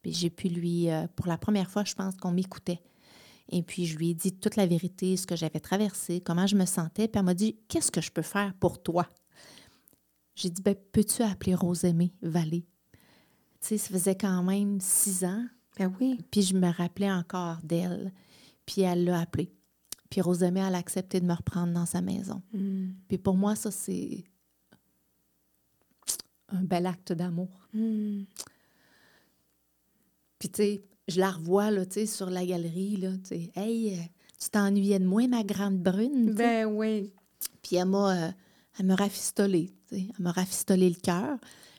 [0.00, 2.80] Puis j'ai pu lui, pour la première fois, je pense qu'on m'écoutait.
[3.50, 6.54] Et puis, je lui ai dit toute la vérité, ce que j'avais traversé, comment je
[6.54, 7.08] me sentais.
[7.08, 9.08] Puis elle m'a dit, qu'est-ce que je peux faire pour toi?
[10.38, 12.64] J'ai dit, ben, peux-tu appeler Rosemée Vallée?
[12.92, 12.98] Tu
[13.60, 15.44] sais, ça faisait quand même six ans.
[15.76, 16.20] Ben oui.
[16.30, 18.12] Puis je me rappelais encore d'elle.
[18.64, 19.52] Puis elle l'a appelée.
[20.08, 22.40] Puis Rosemée, elle a accepté de me reprendre dans sa maison.
[22.52, 22.90] Mm.
[23.08, 24.22] Puis pour moi, ça, c'est
[26.50, 27.66] un bel acte d'amour.
[27.72, 28.22] Mm.
[30.38, 33.50] Puis tu sais, je la revois, là, tu sais, sur la galerie, là, tu sais.
[33.56, 34.02] Hey, euh,
[34.40, 36.32] tu t'ennuyais de moi, ma grande brune?
[36.32, 37.12] Ben oui.
[37.60, 38.30] Puis elle m'a, euh,
[38.78, 39.74] elle m'a rafistolé.
[39.92, 41.38] Elle m'a rafistolé le cœur.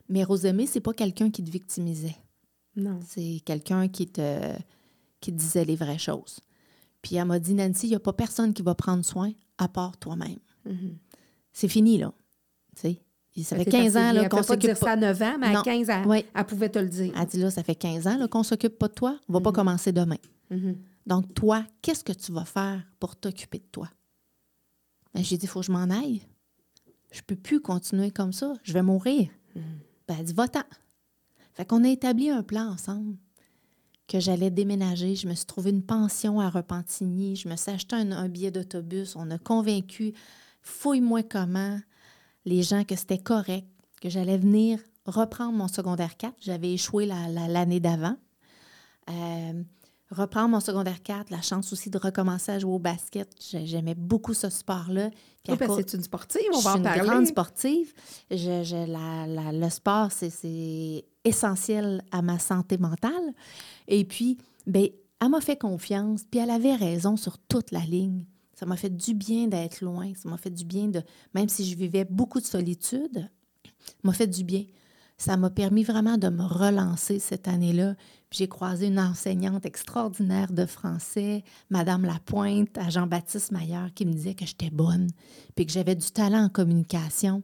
[0.10, 2.15] Mais Rosemée, c'est pas quelqu'un qui te victimisait.
[2.76, 3.00] Non.
[3.08, 4.39] C'est quelqu'un qui te,
[5.22, 6.39] qui te disait les vraies choses.
[7.02, 9.67] Puis elle m'a dit, Nancy, il n'y a pas personne qui va prendre soin à
[9.67, 10.39] part toi-même.
[10.65, 10.98] Mhm.
[11.54, 12.13] C'est fini, là.
[12.76, 13.02] Tu sais,
[13.36, 15.22] Et ça fait C'est 15 ans qu'on Elle peut pas dire s'occupe ça à 9
[15.22, 15.60] ans, mais Non.
[15.60, 16.26] à 15 ans, Oui.
[16.34, 17.13] elle pouvait te le dire.
[17.15, 19.19] Elle dit, là, ça fait 15 ans qu'on s'occupe pas de toi.
[19.30, 20.17] On va pas commencer demain.
[20.50, 20.78] Mhm.
[21.06, 23.89] Donc, toi, qu'est-ce que tu vas faire pour t'occuper de toi?
[25.13, 26.22] Ben, j'ai dit, il faut que je m'en aille.
[27.12, 28.54] Je peux plus continuer comme ça.
[28.63, 29.30] Je vais mourir.
[29.56, 30.63] Ben, elle dit, va-t'en.
[31.54, 33.17] Fait qu'on a établi un plan ensemble
[34.08, 35.15] que j'allais déménager.
[35.15, 37.36] Je me suis trouvé une pension à Repentigny.
[37.36, 39.15] Je me suis acheté un, un billet d'autobus.
[39.15, 40.13] On a convaincu,
[40.62, 41.80] fouille-moi comment,
[42.45, 43.67] les gens que c'était correct,
[44.02, 46.36] que j'allais venir reprendre mon secondaire 4.
[46.39, 48.15] J'avais échoué la- la- l'année d'avant.
[49.10, 49.63] Euh,
[50.12, 53.30] reprendre mon secondaire 4, la chance aussi de recommencer à jouer au basket.
[53.52, 55.10] J'ai- J'aimais beaucoup ce sport-là.
[55.10, 55.17] Puis
[55.50, 57.02] à Oui, parce cause- que c'est une sportive, on je va suis en une parler.
[57.10, 57.93] grande sportive.
[58.32, 63.34] Je, je- la- la- le sport, c'est- essentiel à ma santé mentale.
[63.88, 64.88] Et puis, ben,
[65.22, 68.26] elle m'a fait confiance, puis elle avait raison sur toute la ligne.
[68.56, 70.12] Ça m'a fait du bien d'être loin.
[70.15, 71.02] Ça m'a fait du bien de,
[71.34, 73.30] même si je vivais beaucoup de solitude,
[73.76, 74.65] ça m'a fait du bien.
[75.20, 77.96] Ça m'a permis vraiment de me relancer cette année-là.
[78.32, 84.34] J'ai croisé une enseignante extraordinaire de français, Madame Lapointe, à Jean-Baptiste Maillard, qui me disait
[84.34, 85.08] que j'étais bonne,
[85.56, 87.44] puis que j'avais du talent en communication.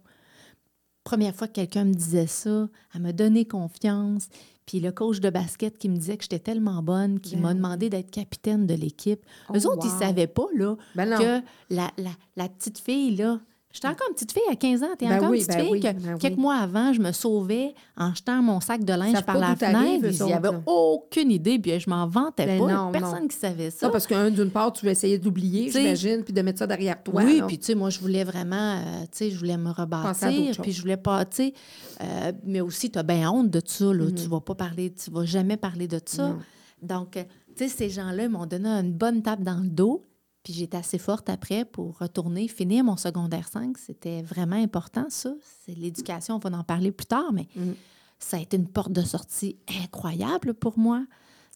[1.03, 4.29] Première fois que quelqu'un me disait ça, elle m'a donné confiance.
[4.65, 7.49] Puis le coach de basket qui me disait que j'étais tellement bonne, qui Ben m'a
[7.49, 7.55] oui.
[7.55, 9.23] demandé d'être capitaine de l'équipe.
[9.49, 9.99] Oh, Eux autres, ils wow.
[9.99, 13.39] savaient pas, là, Ben que la, la, la petite fille, là,
[13.75, 15.63] j'étais encore une petite fille à 15 ans, t'es Ben encore oui, une petite ben
[15.65, 16.41] fille oui, que ben quelques oui.
[16.41, 20.07] mois avant, je me sauvais en jetant mon sac de linge par la fenêtre.
[20.11, 22.73] Il n'y avait aucune idée, puis je m'en vantais Ben pas.
[22.73, 23.27] Non, personne non.
[23.27, 23.79] qui savait ça.
[23.81, 27.21] Ça, parce qu'un, d'une part, tu essayer d'oublier, j'imagine, puis de mettre ça derrière toi.
[27.23, 30.55] oui, puis tu sais, moi, je voulais vraiment, euh, tu sais, je voulais me rebâtir,
[30.61, 31.53] puis je voulais pas, tu sais,
[32.01, 34.05] euh, mais aussi, tu as bien honte de ça, là.
[34.11, 36.29] Tu vas pas parler, tu vas jamais parler de ça.
[36.29, 36.39] Non.
[36.81, 37.23] Donc, tu
[37.55, 40.03] sais, ces gens-là m'ont donné une bonne tape dans le dos,
[40.45, 43.77] puis j'étais assez forte après pour retourner, finir mon secondaire 5.
[43.79, 45.33] C'était vraiment important, ça.
[45.65, 47.71] C'est l'éducation, on va en parler plus tard, mais Mm.
[48.19, 51.03] ça a été une porte de sortie incroyable pour moi.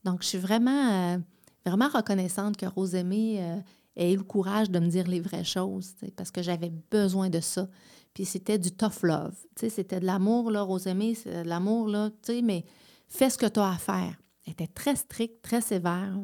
[0.03, 1.17] Donc, je suis vraiment, euh,
[1.65, 3.59] vraiment reconnaissante que Rosemée euh,
[3.95, 7.41] ait eu le courage de me dire les vraies choses, parce que j'avais besoin de
[7.41, 7.67] ça.
[8.15, 9.35] Puis c'était du tough love.
[9.55, 12.09] C'était de l'amour, là, Rosemée, c'est de l'amour, là,
[12.43, 12.65] mais
[13.07, 14.19] fais ce que tu as à faire.
[14.47, 16.17] Elle était très stricte, très sévère,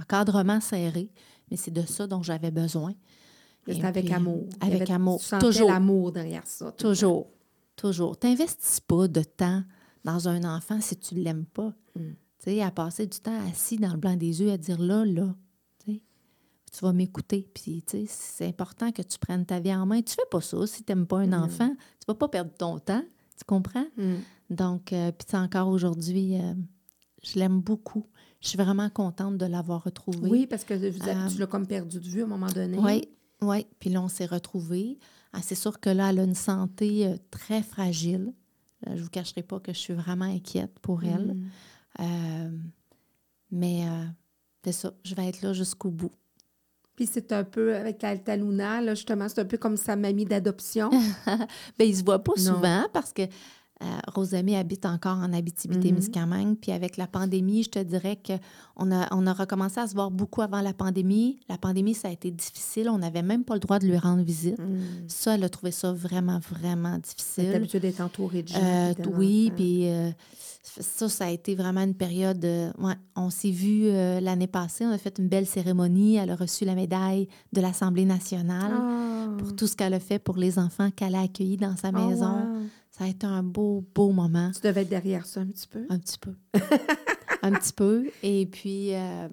[0.00, 1.10] encadrement serré,
[1.50, 2.94] mais c'est de ça dont j'avais besoin.
[3.82, 4.46] Avec amour.
[4.60, 5.20] Avec amour.
[5.20, 5.70] Tu toujours.
[5.70, 6.72] l'amour derrière ça.
[6.72, 7.28] Toujours.
[7.74, 8.18] Toujours.
[8.18, 9.62] Tu n'investis pas de temps
[10.04, 11.74] dans un enfant si tu ne l'aimes pas.
[11.96, 12.00] Mm.
[12.38, 15.04] Tu sais, à passer du temps assis dans le blanc des yeux à dire là,
[15.04, 15.34] là,
[16.76, 17.48] tu vas m'écouter.
[17.54, 20.02] Puis, tu sais, c'est important que tu prennes ta vie en main.
[20.02, 21.44] Tu fais pas ça si tu n'aimes pas un mm.
[21.44, 21.74] enfant.
[21.74, 23.02] Tu vas pas perdre ton temps.
[23.36, 23.86] Tu comprends?
[23.96, 24.16] Mm.
[24.50, 26.54] Donc, euh, puis encore aujourd'hui, euh,
[27.22, 28.06] je l'aime beaucoup.
[28.46, 30.30] Je suis vraiment contente de l'avoir retrouvé.
[30.30, 32.78] Oui, parce que vous euh, tu l'as comme perdu de vue à un moment donné.
[32.78, 33.08] Oui,
[33.42, 33.66] oui.
[33.80, 35.00] Puis là, on s'est retrouvés.
[35.32, 38.32] Ah, c'est sûr que là, elle a une santé très fragile.
[38.86, 41.36] je ne vous cacherai pas que je suis vraiment inquiète pour elle.
[41.98, 42.62] Mm.
[43.50, 43.82] mais
[44.64, 46.12] c'est ça, je vais être là jusqu'au bout.
[46.94, 50.90] Puis c'est un peu, avec Altaluna, là, justement, c'est un peu comme sa mamie d'adoption.
[51.78, 53.22] Bien, il se voit pas souvent parce que
[53.82, 56.54] euh, Rosamie habite encore en Abitibi-Témiscamingue.
[56.54, 56.60] Mm-hmm.
[56.60, 60.10] Puis avec la pandémie, je te dirais qu'on a, on a recommencé à se voir
[60.10, 61.40] beaucoup avant la pandémie.
[61.50, 62.88] La pandémie, ça a été difficile.
[62.88, 64.58] On n'avait même pas le droit de lui rendre visite.
[64.58, 65.08] Mm.
[65.08, 67.46] Ça, elle a trouvé ça vraiment, vraiment difficile.
[67.48, 68.60] Elle habituée d'être entourée de gens.
[68.62, 70.10] Euh, oui, puis euh,
[70.62, 72.46] ça, ça a été vraiment une période.
[72.78, 73.90] Ouais, on s'est vu
[74.22, 74.86] l'année passée.
[74.86, 76.16] On a fait une belle cérémonie.
[76.16, 78.72] Elle a reçu la médaille de l'Assemblée nationale
[79.36, 79.54] pour ah.
[79.54, 82.66] tout ce qu'elle a fait pour les enfants qu'elle a accueillis dans sa oh, maison.
[82.96, 84.50] Ça a été un beau, beau moment.
[84.54, 85.84] Tu devais être derrière ça un petit peu?
[85.90, 86.34] Un petit peu.
[87.42, 88.10] un petit peu.
[88.22, 89.28] Et puis, euh,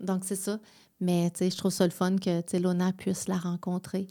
[0.00, 0.58] donc, c'est ça.
[1.00, 4.06] Mais, tu sais, je trouve ça le fun que, tu sais, Lona puisse la rencontrer,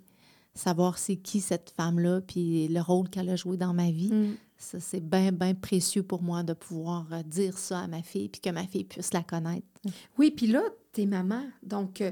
[0.53, 4.11] savoir c'est qui cette femme-là, puis le rôle qu'elle a joué dans ma vie.
[4.11, 4.35] Mm.
[4.59, 8.29] Ça, c'est bien, bien précieux pour moi de pouvoir euh, dire ça à ma fille,
[8.29, 9.65] puis que ma fille puisse la connaître.
[10.19, 11.41] Oui, puis là, t'es maman.
[11.63, 12.11] Donc, euh,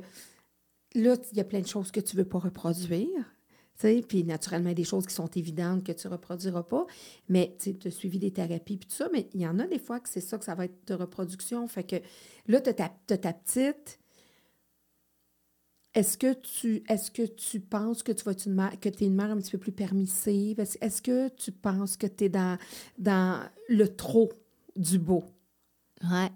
[0.95, 3.32] là, il y a plein de choses que tu veux pas reproduire.
[3.79, 6.85] Puis naturellement, des choses qui sont évidentes que tu ne reproduiras pas.
[7.29, 9.79] Mais tu as suivi des thérapies puis tout ça, mais il y en a des
[9.79, 11.67] fois que c'est ça que ça va être de reproduction.
[11.67, 11.97] Fait que
[12.47, 12.73] là, tu as,
[13.17, 13.99] ta petite.
[15.93, 19.03] Est-ce que tu est-ce que tu penses que tu vas être une mère, que tu
[19.03, 20.59] es une mère un petit peu plus permissive?
[20.59, 22.57] Est-ce que tu penses que tu es dans,
[22.97, 24.31] dans le trop
[24.75, 25.23] du beau?
[26.03, 26.27] Oui.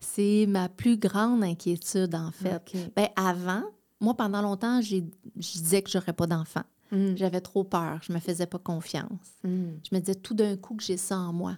[0.00, 2.62] C'est ma plus grande inquiétude, en fait.
[2.96, 3.64] Ben, avant,
[4.00, 5.02] moi, pendant longtemps, je
[5.36, 6.64] disais que j'aurais pas d'enfant.
[6.90, 7.16] Mm.
[7.16, 8.00] J'avais trop peur.
[8.02, 9.36] Je me faisais pas confiance.
[9.44, 9.72] Mm.
[9.88, 11.56] Je me disais tout d'un coup que j'ai ça en moi.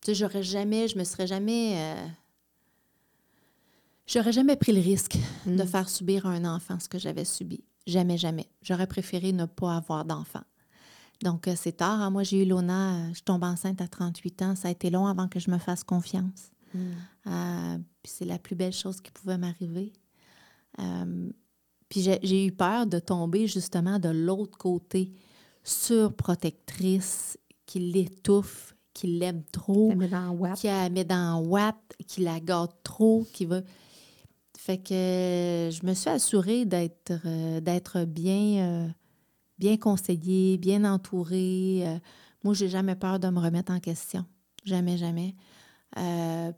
[0.00, 1.74] Tu sais, j'aurais jamais, je me serais jamais.
[1.76, 2.06] Euh,
[4.06, 5.56] j'aurais jamais pris le risque mm.
[5.56, 7.62] de faire subir à un enfant ce que j'avais subi.
[7.86, 8.46] Jamais, jamais.
[8.62, 10.44] J'aurais préféré ne pas avoir d'enfant.
[11.22, 12.00] Donc, euh, c'est tard.
[12.00, 12.10] Hein.
[12.10, 14.56] Moi, j'ai eu Lona, euh, je tombe enceinte à 38 ans.
[14.56, 16.52] Ça a été long avant que je me fasse confiance.
[18.04, 19.92] c'est la plus belle chose qui pouvait m'arriver.
[21.90, 25.12] Puis j'ai eu peur de tomber justement de l'autre côté,
[25.64, 29.92] surprotectrice, qui l'étouffe, qui l'aime trop,
[30.56, 31.76] qui la met dans Watt,
[32.06, 33.60] qui la garde trop, qui va.
[34.56, 34.92] Fait que
[35.72, 38.88] je me suis assurée d'être euh, d'être bien, euh,
[39.58, 41.82] bien conseillée, bien entourée.
[41.86, 41.98] Euh,
[42.44, 44.24] moi, j'ai jamais peur de me remettre en question.
[44.64, 45.34] Jamais, jamais.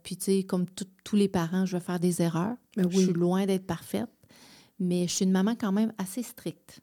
[0.03, 0.65] puis, tu sais, comme
[1.03, 2.55] tous les parents, je vais faire des erreurs.
[2.75, 4.09] Ben je suis loin d'être parfaite
[4.79, 6.81] mais je suis une maman quand même assez stricte.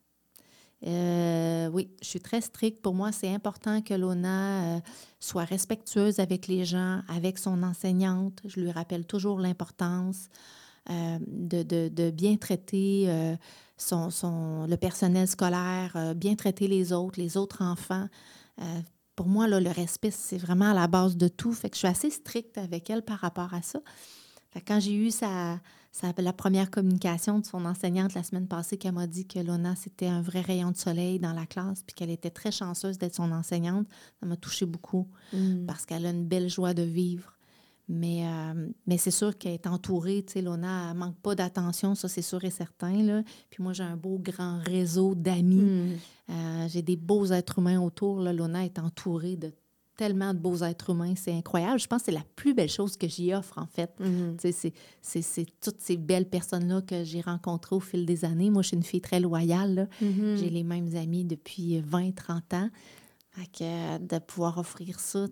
[0.86, 2.80] Euh, oui, je suis très stricte.
[2.80, 4.80] Pour moi, c'est important que Lona euh,
[5.18, 8.40] soit respectueuse avec les gens, avec son enseignante.
[8.46, 10.28] Je lui rappelle toujours l'importance
[10.88, 13.36] euh, de, bien traiter
[13.76, 18.08] son, le personnel scolaire, bien traiter les autres, les autres enfants.
[19.16, 21.52] pour moi, là, le respect, c'est vraiment à la base de tout.
[21.52, 23.80] Fait que je suis assez stricte avec elle par rapport à ça.
[24.66, 25.60] Quand j'ai eu sa,
[26.18, 30.06] la première communication de son enseignante la semaine passée qui m'a dit que Lona, c'était
[30.06, 33.32] un vrai rayon de soleil dans la classe, puis qu'elle était très chanceuse d'être son
[33.32, 33.86] enseignante.
[34.20, 35.66] Ça m'a touché beaucoup mm.
[35.66, 37.36] parce qu'elle a une belle joie de vivre.
[37.88, 41.96] Mais, euh, mais c'est sûr qu'elle est entourée, tu sais, Lona, elle manque pas d'attention,
[41.96, 43.02] ça c'est sûr et certain.
[43.02, 43.24] Là.
[43.50, 45.56] Puis moi, j'ai un beau grand réseau d'amis.
[45.56, 45.96] Mm.
[46.30, 48.20] Euh, j'ai des beaux êtres humains autour.
[48.20, 48.32] Là.
[48.32, 49.52] Lona est entourée de
[50.00, 51.12] tellement de beaux êtres humains.
[51.14, 51.78] C'est incroyable.
[51.78, 53.92] Je pense que c'est la plus belle chose que j'y offre, en fait.
[54.00, 54.72] Mm-hmm.
[55.02, 58.48] C'est toutes ces belles personnes-là que j'ai rencontrées au fil des années.
[58.48, 59.90] Moi, je suis une fille très loyale.
[60.02, 60.36] Mm-hmm.
[60.38, 62.70] J'ai les mêmes amis depuis 20, 30 ans.
[63.52, 65.26] que, de pouvoir offrir ça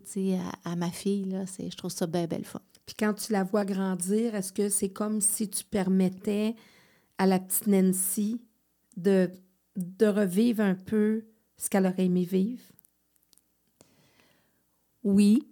[0.65, 2.61] à, à ma fille, là, je trouve ça bien belle fois.
[2.85, 6.57] Puis quand tu la vois grandir, est-ce que c'est comme si tu permettais
[7.17, 8.39] à la petite Nancy
[8.99, 9.31] de,
[9.77, 11.25] de revivre un peu
[11.57, 12.63] ce qu'elle aurait aimé vivre?
[15.09, 15.43] Oui,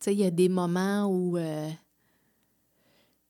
[0.00, 1.70] sais, il y a des moments où euh,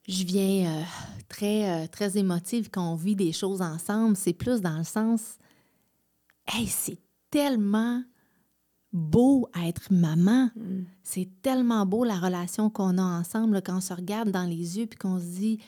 [0.07, 0.83] je viens euh,
[1.29, 4.17] très, euh, très émotive quand on vit des choses ensemble.
[4.17, 5.39] C'est plus dans le sens,
[6.47, 6.99] hey, c'est
[7.31, 8.03] tellement
[8.93, 10.51] beau à être maman.
[10.57, 10.85] Mm.
[11.03, 14.87] C'est tellement beau la relation qu'on a ensemble quand on se regarde dans les yeux
[14.87, 15.59] puis qu'on se dit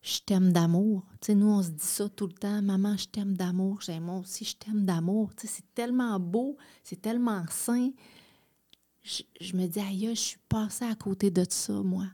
[0.00, 1.02] je t'aime d'amour.
[1.20, 2.62] Tu sais, nous, on se dit ça tout le temps.
[2.62, 3.80] Maman, je t'aime d'amour.
[3.80, 5.34] J'ai moi aussi, je t'aime d'amour.
[5.34, 7.90] Tu sais, c'est tellement beau, c'est tellement sain.
[9.02, 12.04] Je, je me dis, aïe, je suis passée à côté de ça, moi.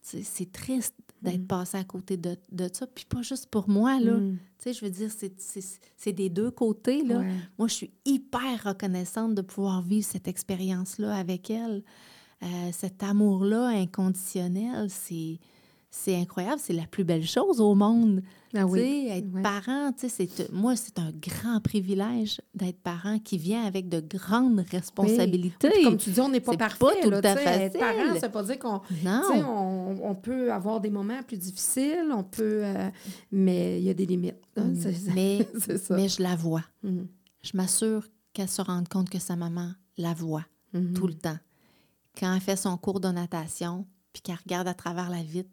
[0.00, 1.46] C'est triste d'être Mm.
[1.46, 2.88] passée à côté de, de ça.
[2.88, 4.14] Puis pas juste pour moi, là.
[4.16, 4.38] Mm.
[4.58, 7.18] Tu sais, je veux dire, c'est- des deux côtés, là.
[7.20, 7.32] Ouais.
[7.56, 11.84] Moi, je suis hyper reconnaissante de pouvoir vivre cette expérience-là avec elle.
[12.42, 15.38] Euh, cet amour-là inconditionnel, c'est
[15.94, 16.58] c'est incroyable.
[16.58, 18.22] C'est la plus belle chose au monde.
[18.54, 19.06] Ah oui.
[19.10, 19.42] être Ouais.
[19.42, 25.70] parent, c'est moi, c'est un grand privilège d'être parent qui vient avec de grandes responsabilités.
[25.84, 26.78] Comme tu dis, on n'est pas C'est parfait.
[26.78, 27.96] pas tout là, le temps tu sais, Être facile.
[28.04, 28.80] parent, ça veut pas dire qu'on...
[29.46, 32.60] On, on peut avoir des moments plus difficiles, on peut...
[32.64, 32.88] euh,
[33.30, 34.36] mais il y a des limites.
[34.74, 35.46] c'est- mais,
[35.78, 35.94] ça.
[35.94, 36.64] mais je la vois.
[36.82, 37.06] Mhm.
[37.42, 40.44] Je m'assure qu'elle se rende compte que sa maman la voit.
[40.74, 40.94] Mhm.
[40.94, 41.36] tout le temps.
[42.18, 45.50] Quand elle fait son cours de natation, puis qu'elle regarde à travers la vitre,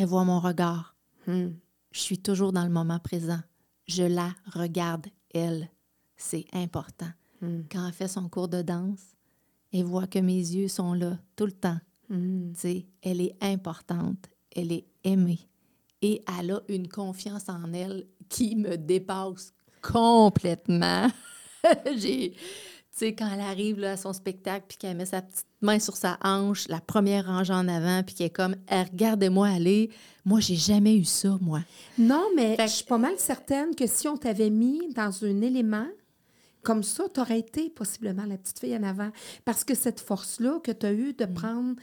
[0.00, 0.96] elle voit mon regard.
[1.26, 1.56] Mhm.
[1.92, 3.40] Je suis toujours dans le moment présent.
[3.86, 5.68] Je la regarde, elle.
[6.16, 7.10] C'est important.
[7.40, 7.66] Mhm.
[7.70, 9.14] Quand elle fait son cours de danse,
[9.72, 11.78] elle voit que mes yeux sont là tout le temps.
[12.56, 15.38] Sais, elle est importante, elle est aimée.
[16.02, 21.06] Et elle a une confiance en elle qui me dépasse complètement.
[21.96, 22.34] J'ai...
[23.00, 25.96] Sais, quand elle arrive là, à son spectacle, puis qu'elle met sa petite main sur
[25.96, 29.88] sa hanche, la première rangée en avant, puis qu'elle est comme, Eh, regardez-moi aller.
[30.26, 31.60] Moi, j'ai jamais eu ça, moi.
[31.96, 35.86] Non, mais je suis pas mal certaine que si on t'avait mis dans un élément
[36.62, 39.08] comme ça, tu aurais été possiblement la petite fille en avant.
[39.46, 41.16] Parce que cette force-là que tu as eue Mm.
[41.20, 41.74] de prendre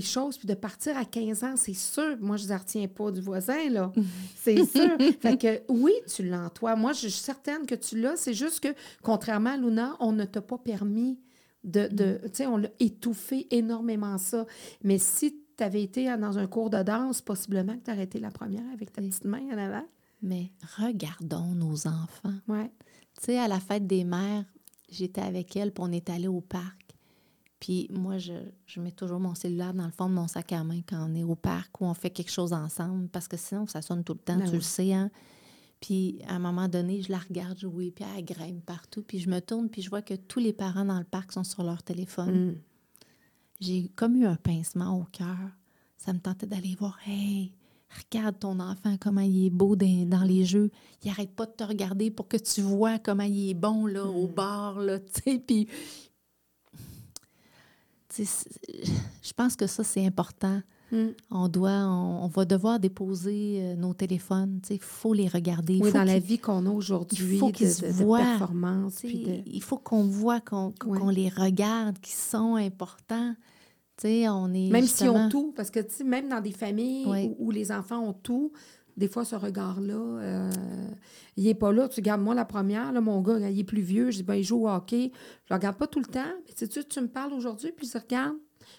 [0.00, 2.16] choses puis de partir à 15 ans, c'est sûr.
[2.20, 3.92] Moi, je ne retiens pas du voisin, là.
[4.36, 4.96] C'est sûr.
[5.20, 6.76] fait que oui, tu l'as en toi.
[6.76, 8.16] Moi, je suis certaine que tu l'as.
[8.16, 8.68] C'est juste que,
[9.02, 11.18] contrairement à Luna, on ne t'a pas permis
[11.64, 11.88] de.
[11.88, 12.28] de Mm.
[12.28, 14.46] Tu sais, on l'a étouffé énormément ça.
[14.82, 18.18] Mais si tu avais été dans un cours de danse, possiblement que tu aurais été
[18.18, 19.86] la première avec ta petite main en avant.
[20.22, 22.34] Mais regardons nos enfants.
[22.48, 22.70] Ouais.
[23.18, 24.44] Tu sais, à la fête des mères,
[24.90, 26.89] j'étais avec elle, puis on est allé au parc.
[27.60, 28.32] Puis moi, je,
[28.66, 31.14] je mets toujours mon cellulaire dans le fond de mon sac à main quand on
[31.14, 34.14] est au parc ou on fait quelque chose ensemble, parce que sinon, ça sonne tout
[34.14, 34.56] le temps, Ben tu oui.
[34.56, 35.10] le sais, hein?
[35.78, 39.28] Puis à un moment donné, je la regarde jouer, puis elle grimpe partout, puis je
[39.30, 41.82] me tourne, puis je vois que tous les parents dans le parc sont sur leur
[41.82, 42.52] téléphone.
[42.52, 42.56] Mm.
[43.60, 45.36] J'ai comme eu un pincement au cœur.
[45.98, 47.52] Ça me tentait d'aller voir, hey,
[47.90, 50.70] regarde ton enfant, comment il est beau dans, dans les jeux.
[51.02, 54.04] Il arrête pas de te regarder pour que tu vois comment il est bon là,
[54.06, 55.38] au bar, là, tu sais.
[55.38, 55.68] Puis,
[58.18, 60.60] je pense que ça, c'est important.
[60.92, 61.06] Mm.
[61.30, 64.60] On doit, on, on va devoir déposer euh, nos téléphones.
[64.70, 65.78] Il faut les regarder.
[65.80, 68.38] Oui, faut dans la vie qu'on a aujourd'hui, il faut qu'ils se voient.
[69.24, 71.14] de- Il faut qu'on voit, qu'on Ouais.
[71.14, 73.34] les regarde, qu'ils sont importants.
[74.02, 78.00] On est Même ont justement- tout, parce que même dans des familles où les enfants
[78.02, 78.50] ont tout,
[79.00, 80.50] des fois, ce regard-là, euh,
[81.36, 81.88] il n'est pas là.
[81.88, 84.34] Tu regardes, moi, la première, là, mon gars, il est plus vieux, je dis, ben,
[84.34, 85.10] il joue au hockey.
[85.46, 86.32] Je le regarde pas tout le temps.
[86.46, 88.36] Mais tu sais, tu me parles aujourd'hui, puis je regarde.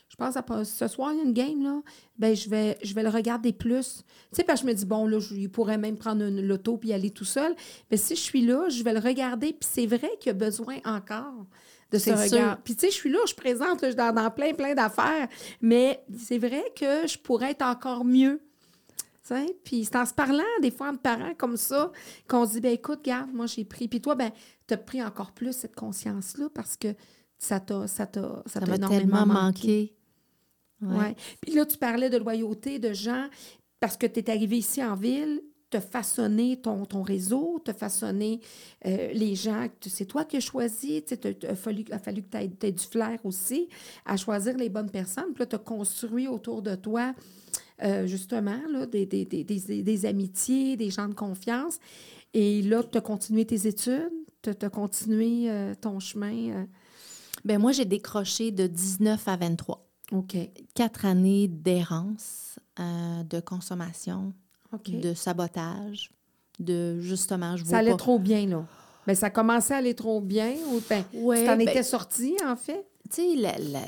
[0.08, 1.82] Je pense à ce soir, il y a une game, là.
[2.20, 4.04] Ben, je vais, je vais le regarder plus.
[4.32, 6.46] Tu sais, parce que je me dis, bon, là, je, il pourrait même prendre une
[6.48, 7.56] loto puis y aller tout seul.
[7.90, 9.54] Mais si je suis là, je vais le regarder.
[9.54, 11.48] Puis c'est vrai qu'il y a besoin encore
[11.92, 12.38] de ce C'est sûr.
[12.38, 12.62] regard.
[12.62, 14.76] Puis tu sais, je suis là, je présente, là, je suis dans, dans plein, plein
[14.76, 15.28] d'affaires.
[15.62, 18.40] Mais c'est vrai que je pourrais être encore mieux.
[19.64, 21.92] Puis c'est en se parlant, des fois, entre parents comme ça,
[22.28, 23.88] qu'on se dit, ben écoute, garde, moi, j'ai pris.
[23.88, 24.32] Puis toi, ben,
[24.68, 26.94] tu as pris encore plus cette conscience-là parce que
[27.38, 29.96] ça t'a ça t'a- ça Ça t'a énormément tellement manqué.
[30.82, 30.98] manqué.
[31.00, 31.16] Ouais.
[31.42, 33.28] Puis là, tu parlais de loyauté, de gens,
[33.80, 38.42] parce que tu es arrivé ici en ville, te façonner ton, ton réseau, te façonner
[38.86, 39.68] euh, les gens.
[39.88, 41.02] C'est toi qui as choisi.
[41.10, 43.70] Il a fallu, a fallu que tu aies, du flair aussi
[44.06, 45.32] à choisir les bonnes personnes.
[45.34, 47.14] Puis là, tu as construit autour de toi,
[47.84, 51.78] euh, justement, là, des, des, des, des, des amitiés, des gens de confiance.
[52.34, 54.12] Et là, tu as continué tes études,
[54.42, 56.34] tu as continué euh, ton chemin.
[56.52, 56.66] euh,
[57.46, 59.88] Ben moi, j'ai décroché de 19 à 23.
[60.14, 60.36] OK.
[60.74, 64.34] Quatre années d'errance, euh, de consommation,
[64.88, 66.12] de sabotage,
[66.60, 67.98] de justement, je Ça allait pas...
[67.98, 68.66] trop bien, là.
[69.16, 70.54] Ça commençait à aller trop bien.
[70.72, 72.86] Ou, ben, Ouais, tu t'en ben, étais sorti, en fait?
[73.10, 73.80] tu sais, la- la-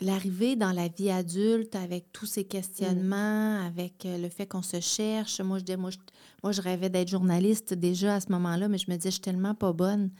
[0.00, 4.80] l'arrivée dans la vie adulte avec tous ces questionnements, avec euh, le fait qu'on se
[4.80, 5.40] cherche.
[5.40, 5.98] Moi, je, dis- moi, je,
[6.42, 9.22] moi, je rêvais d'être journaliste déjà à ce moment-là, mais je me disais, je suis
[9.22, 10.10] tellement pas bonne.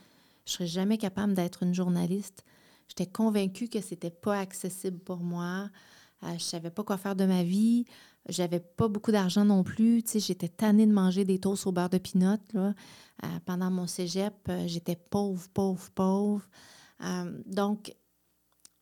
[0.47, 2.45] Je serais jamais capable d'être une journaliste.
[2.89, 5.70] J'étais convaincue que c'était pas accessible pour moi.
[6.22, 7.85] Euh, je savais pas quoi faire de ma vie.
[8.29, 10.03] J'avais pas beaucoup d'argent non plus.
[10.03, 12.39] Tu sais, j'étais tannée de manger des toasts au beurre de pinot.
[12.53, 12.75] Là.
[13.22, 16.43] Euh, pendant mon cégep, euh, j'étais pauvre, pauvre, pauvre.
[17.47, 17.95] donc,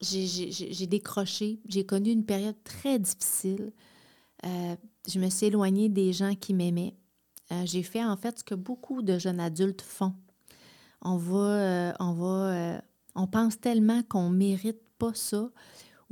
[0.03, 1.61] j'ai décroché.
[1.69, 3.73] J'ai connu une période très difficile.
[4.43, 6.95] je me suis éloignée des gens qui m'aimaient.
[7.65, 10.15] j'ai fait en fait ce que beaucoup de jeunes adultes font.
[11.01, 12.83] On va, on va,
[13.15, 15.51] on pense tellement qu'on mérite pas ça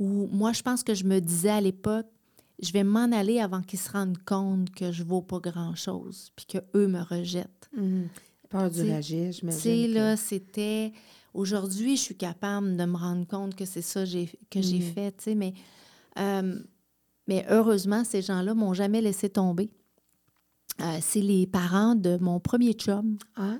[0.01, 2.07] ou moi, je pense que je me disais à l'époque,
[2.59, 6.47] je vais m'en aller avant qu'ils se rendent compte que je vaux pas grand-chose, puis
[6.47, 7.69] qu'eux me rejettent.
[7.77, 8.05] Mmh.
[8.49, 10.91] Peur du rejet, je me sais, là, c'était...
[11.33, 14.93] Aujourd'hui, je suis capable de me rendre compte que c'est ça que j'ai mmh.
[14.93, 15.53] fait, tu sais, mais,
[16.19, 16.59] euh,
[17.27, 19.69] mais heureusement, ces gens-là m'ont jamais laissé tomber.
[20.81, 23.17] Euh, c'est les parents de mon premier chum.
[23.35, 23.57] Ah.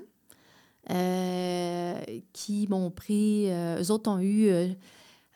[0.90, 2.00] Euh,
[2.32, 3.48] qui m'ont pris...
[3.50, 4.50] eux autres ont eu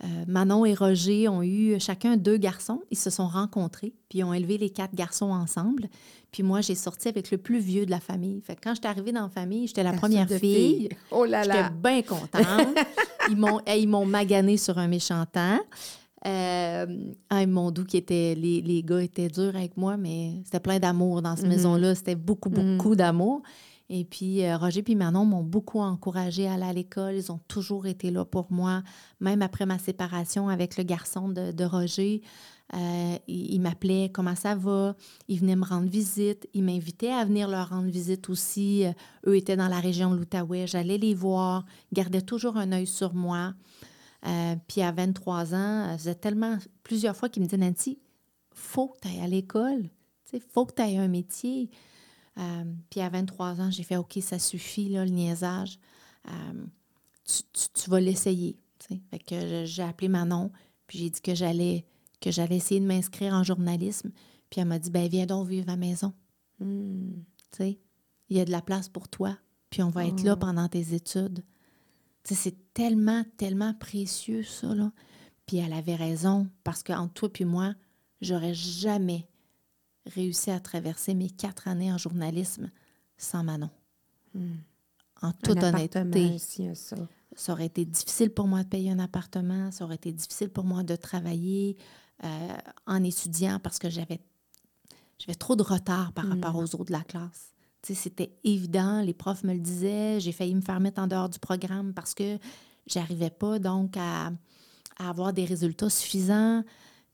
[0.05, 2.83] euh, Manon et Roger ont eu chacun deux garçons.
[2.91, 5.89] Ils se sont rencontrés, puis ont élevé les quatre garçons ensemble.
[6.33, 8.41] Puis moi, j'ai sorti avec le plus vieux de la famille.
[8.43, 10.91] Fait quand j'étais arrivée dans la famille, j'étais la, première fille.
[11.11, 11.55] Oh là là!
[11.55, 12.77] J'étais bien contente.
[13.31, 15.61] ils m'ont ils m'ont magané sur un méchant temps.
[16.27, 16.87] Euh,
[17.31, 20.81] ah, mon doux qui était les, les, gars étaient durs avec moi, mais c'était plein
[20.81, 21.49] d'amour dans cette mm-hmm.
[21.49, 21.95] maison-là.
[21.95, 22.97] C'était beaucoup, beaucoup mm-hmm.
[22.97, 23.43] d'amour.
[23.89, 27.15] Et puis, euh, Roger et Manon m'ont beaucoup encouragé à aller à l'école.
[27.15, 28.83] Ils ont toujours été là pour moi,
[29.21, 32.23] même après ma séparation avec le garçon de, Roger.
[32.75, 34.97] Euh, ils, m'appelaient comment ça va.
[35.29, 36.49] Ils venaient me rendre visite.
[36.53, 38.85] Ils m'invitaient à venir leur rendre visite aussi.
[38.85, 38.93] Euh,
[39.29, 40.67] eux étaient dans la région de l'Outaouais.
[40.67, 43.55] J'allais les voir, gardaient toujours un œil sur moi.
[44.67, 48.01] puis à 23 ans, faisait tellement plusieurs fois qu'ils me disaient Nancy,
[48.53, 49.89] faut que tu ailles à l'école.
[50.33, 51.71] Il faut que tu ailles un métier.
[52.39, 55.79] Euh, puis à 23 ans, j'ai fait OK, ça suffit, là, le niaisage.
[56.29, 56.65] Euh,
[57.25, 58.57] tu, vas l'essayer.
[59.11, 60.51] Fait que j'ai appelé Manon,
[60.87, 61.85] puis j'ai dit que j'allais
[62.21, 64.11] que j'allais essayer de m'inscrire en journalisme.
[64.49, 66.13] Puis elle m'a dit ben viens donc vivre à la maison.
[66.61, 67.13] Hmm.
[67.59, 69.37] Il y a de la place pour toi,
[69.71, 70.39] puis on va être là oh.
[70.39, 71.43] pendant tes études.
[72.25, 74.75] C'est tellement, tellement précieux, ça.
[74.75, 74.93] Là.
[75.47, 77.75] Puis elle avait raison, parce qu'entre toi et moi,
[78.21, 79.29] j'aurais jamais
[80.07, 82.71] réussi à traverser mes quatre années en journalisme
[83.17, 83.71] sans Manon.
[84.35, 84.57] Hmm.
[85.23, 86.39] En toute honnêteté.
[86.39, 86.97] ça.
[87.35, 87.53] ça.
[87.53, 90.83] aurait été difficile pour moi de payer un appartement, ça aurait été difficile pour moi
[90.83, 91.77] de travailler
[92.25, 94.21] euh, en étudiant parce que j'avais
[95.19, 96.65] j'avais trop de retard par rapport hmm.
[96.65, 97.53] aux autres de la classe.
[97.83, 101.39] C'était évident, les profs me le disaient, j'ai failli me faire mettre en dehors du
[101.39, 102.39] programme parce que
[102.87, 104.33] j'arrivais pas donc à,
[104.99, 106.65] à, avoir des résultats suffisants.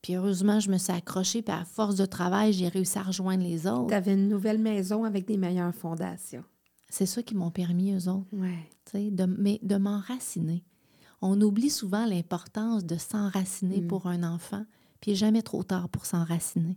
[0.03, 3.45] Puis heureusement, je me suis accrochée, puis à force de travail, j'ai réussi à rejoindre
[3.45, 3.89] les autres.
[3.89, 6.45] Tu avais une nouvelle maison avec des meilleures fondations.
[6.89, 8.27] C'est ça qui m'ont permis, eux autres.
[8.33, 8.69] Ouais.
[9.11, 10.65] De, mais de m'enraciner.
[11.23, 13.87] On oublie souvent l'importance de s'enraciner mm.
[13.87, 14.67] pour un enfant,
[15.01, 16.77] puis il jamais trop tard pour s'enraciner.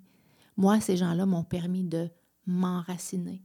[0.56, 2.10] Moi, ces gens-là m'ont permis de
[2.46, 3.42] m'enraciner.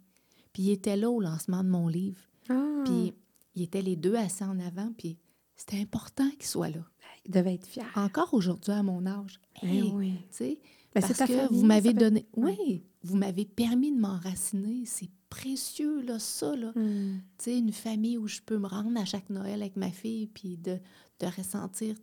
[0.52, 2.20] Puis ils étaient là au lancement de mon livre.
[2.50, 2.82] Ah.
[2.84, 3.14] Puis
[3.54, 5.18] ils étaient les deux assis en avant, puis
[5.56, 6.84] c'était important qu'ils soient là.
[7.26, 7.86] Il devait être fier.
[7.96, 9.40] Encore aujourd'hui, à mon âge.
[9.62, 10.14] Eh oui.
[10.40, 12.26] Ben, parce que vous m'avez donné...
[12.36, 14.84] Oui, vous m'avez permis de m'enraciner.
[14.86, 16.72] C'est précieux, là, ça, là.
[16.74, 17.18] Hmm.
[17.46, 20.78] une famille où je peux me rendre à chaque Noël avec ma fille, puis de,
[21.20, 21.94] de ressentir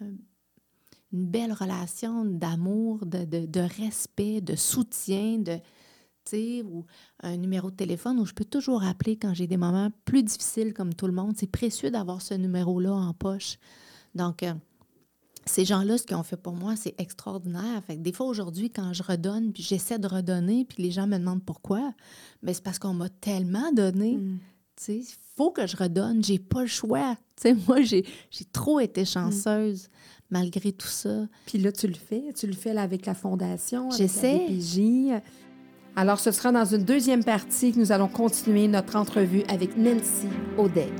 [0.00, 5.58] une belle relation d'amour, de, de, de, respect, de soutien, de
[6.64, 6.86] ou
[7.20, 10.72] un numéro de téléphone où je peux toujours appeler quand j'ai des moments plus difficiles
[10.72, 11.34] comme tout le monde.
[11.36, 13.58] C'est précieux d'avoir ce numéro-là en poche.
[14.14, 14.52] Donc, euh,
[15.44, 17.82] ces gens-là, ce qu'ils ont fait pour moi, c'est extraordinaire.
[17.86, 21.18] Fait des fois, aujourd'hui, quand je redonne, puis j'essaie de redonner, puis les gens me
[21.18, 21.92] demandent pourquoi,
[22.42, 24.16] mais c'est parce qu'on m'a tellement donné.
[24.16, 24.38] Mm.
[24.88, 25.04] Il
[25.36, 26.24] faut que je redonne.
[26.24, 27.16] J'ai pas le choix.
[27.68, 28.04] moi, j'ai
[28.52, 29.88] trop été chanceuse
[30.30, 31.26] malgré tout ça.
[31.46, 32.32] Puis là, tu le fais.
[32.34, 34.48] Tu le fais avec la Fondation, J'essaie.
[35.94, 40.28] Alors, ce sera dans une deuxième partie que nous allons continuer notre entrevue avec Nancy
[40.56, 40.90] Audet.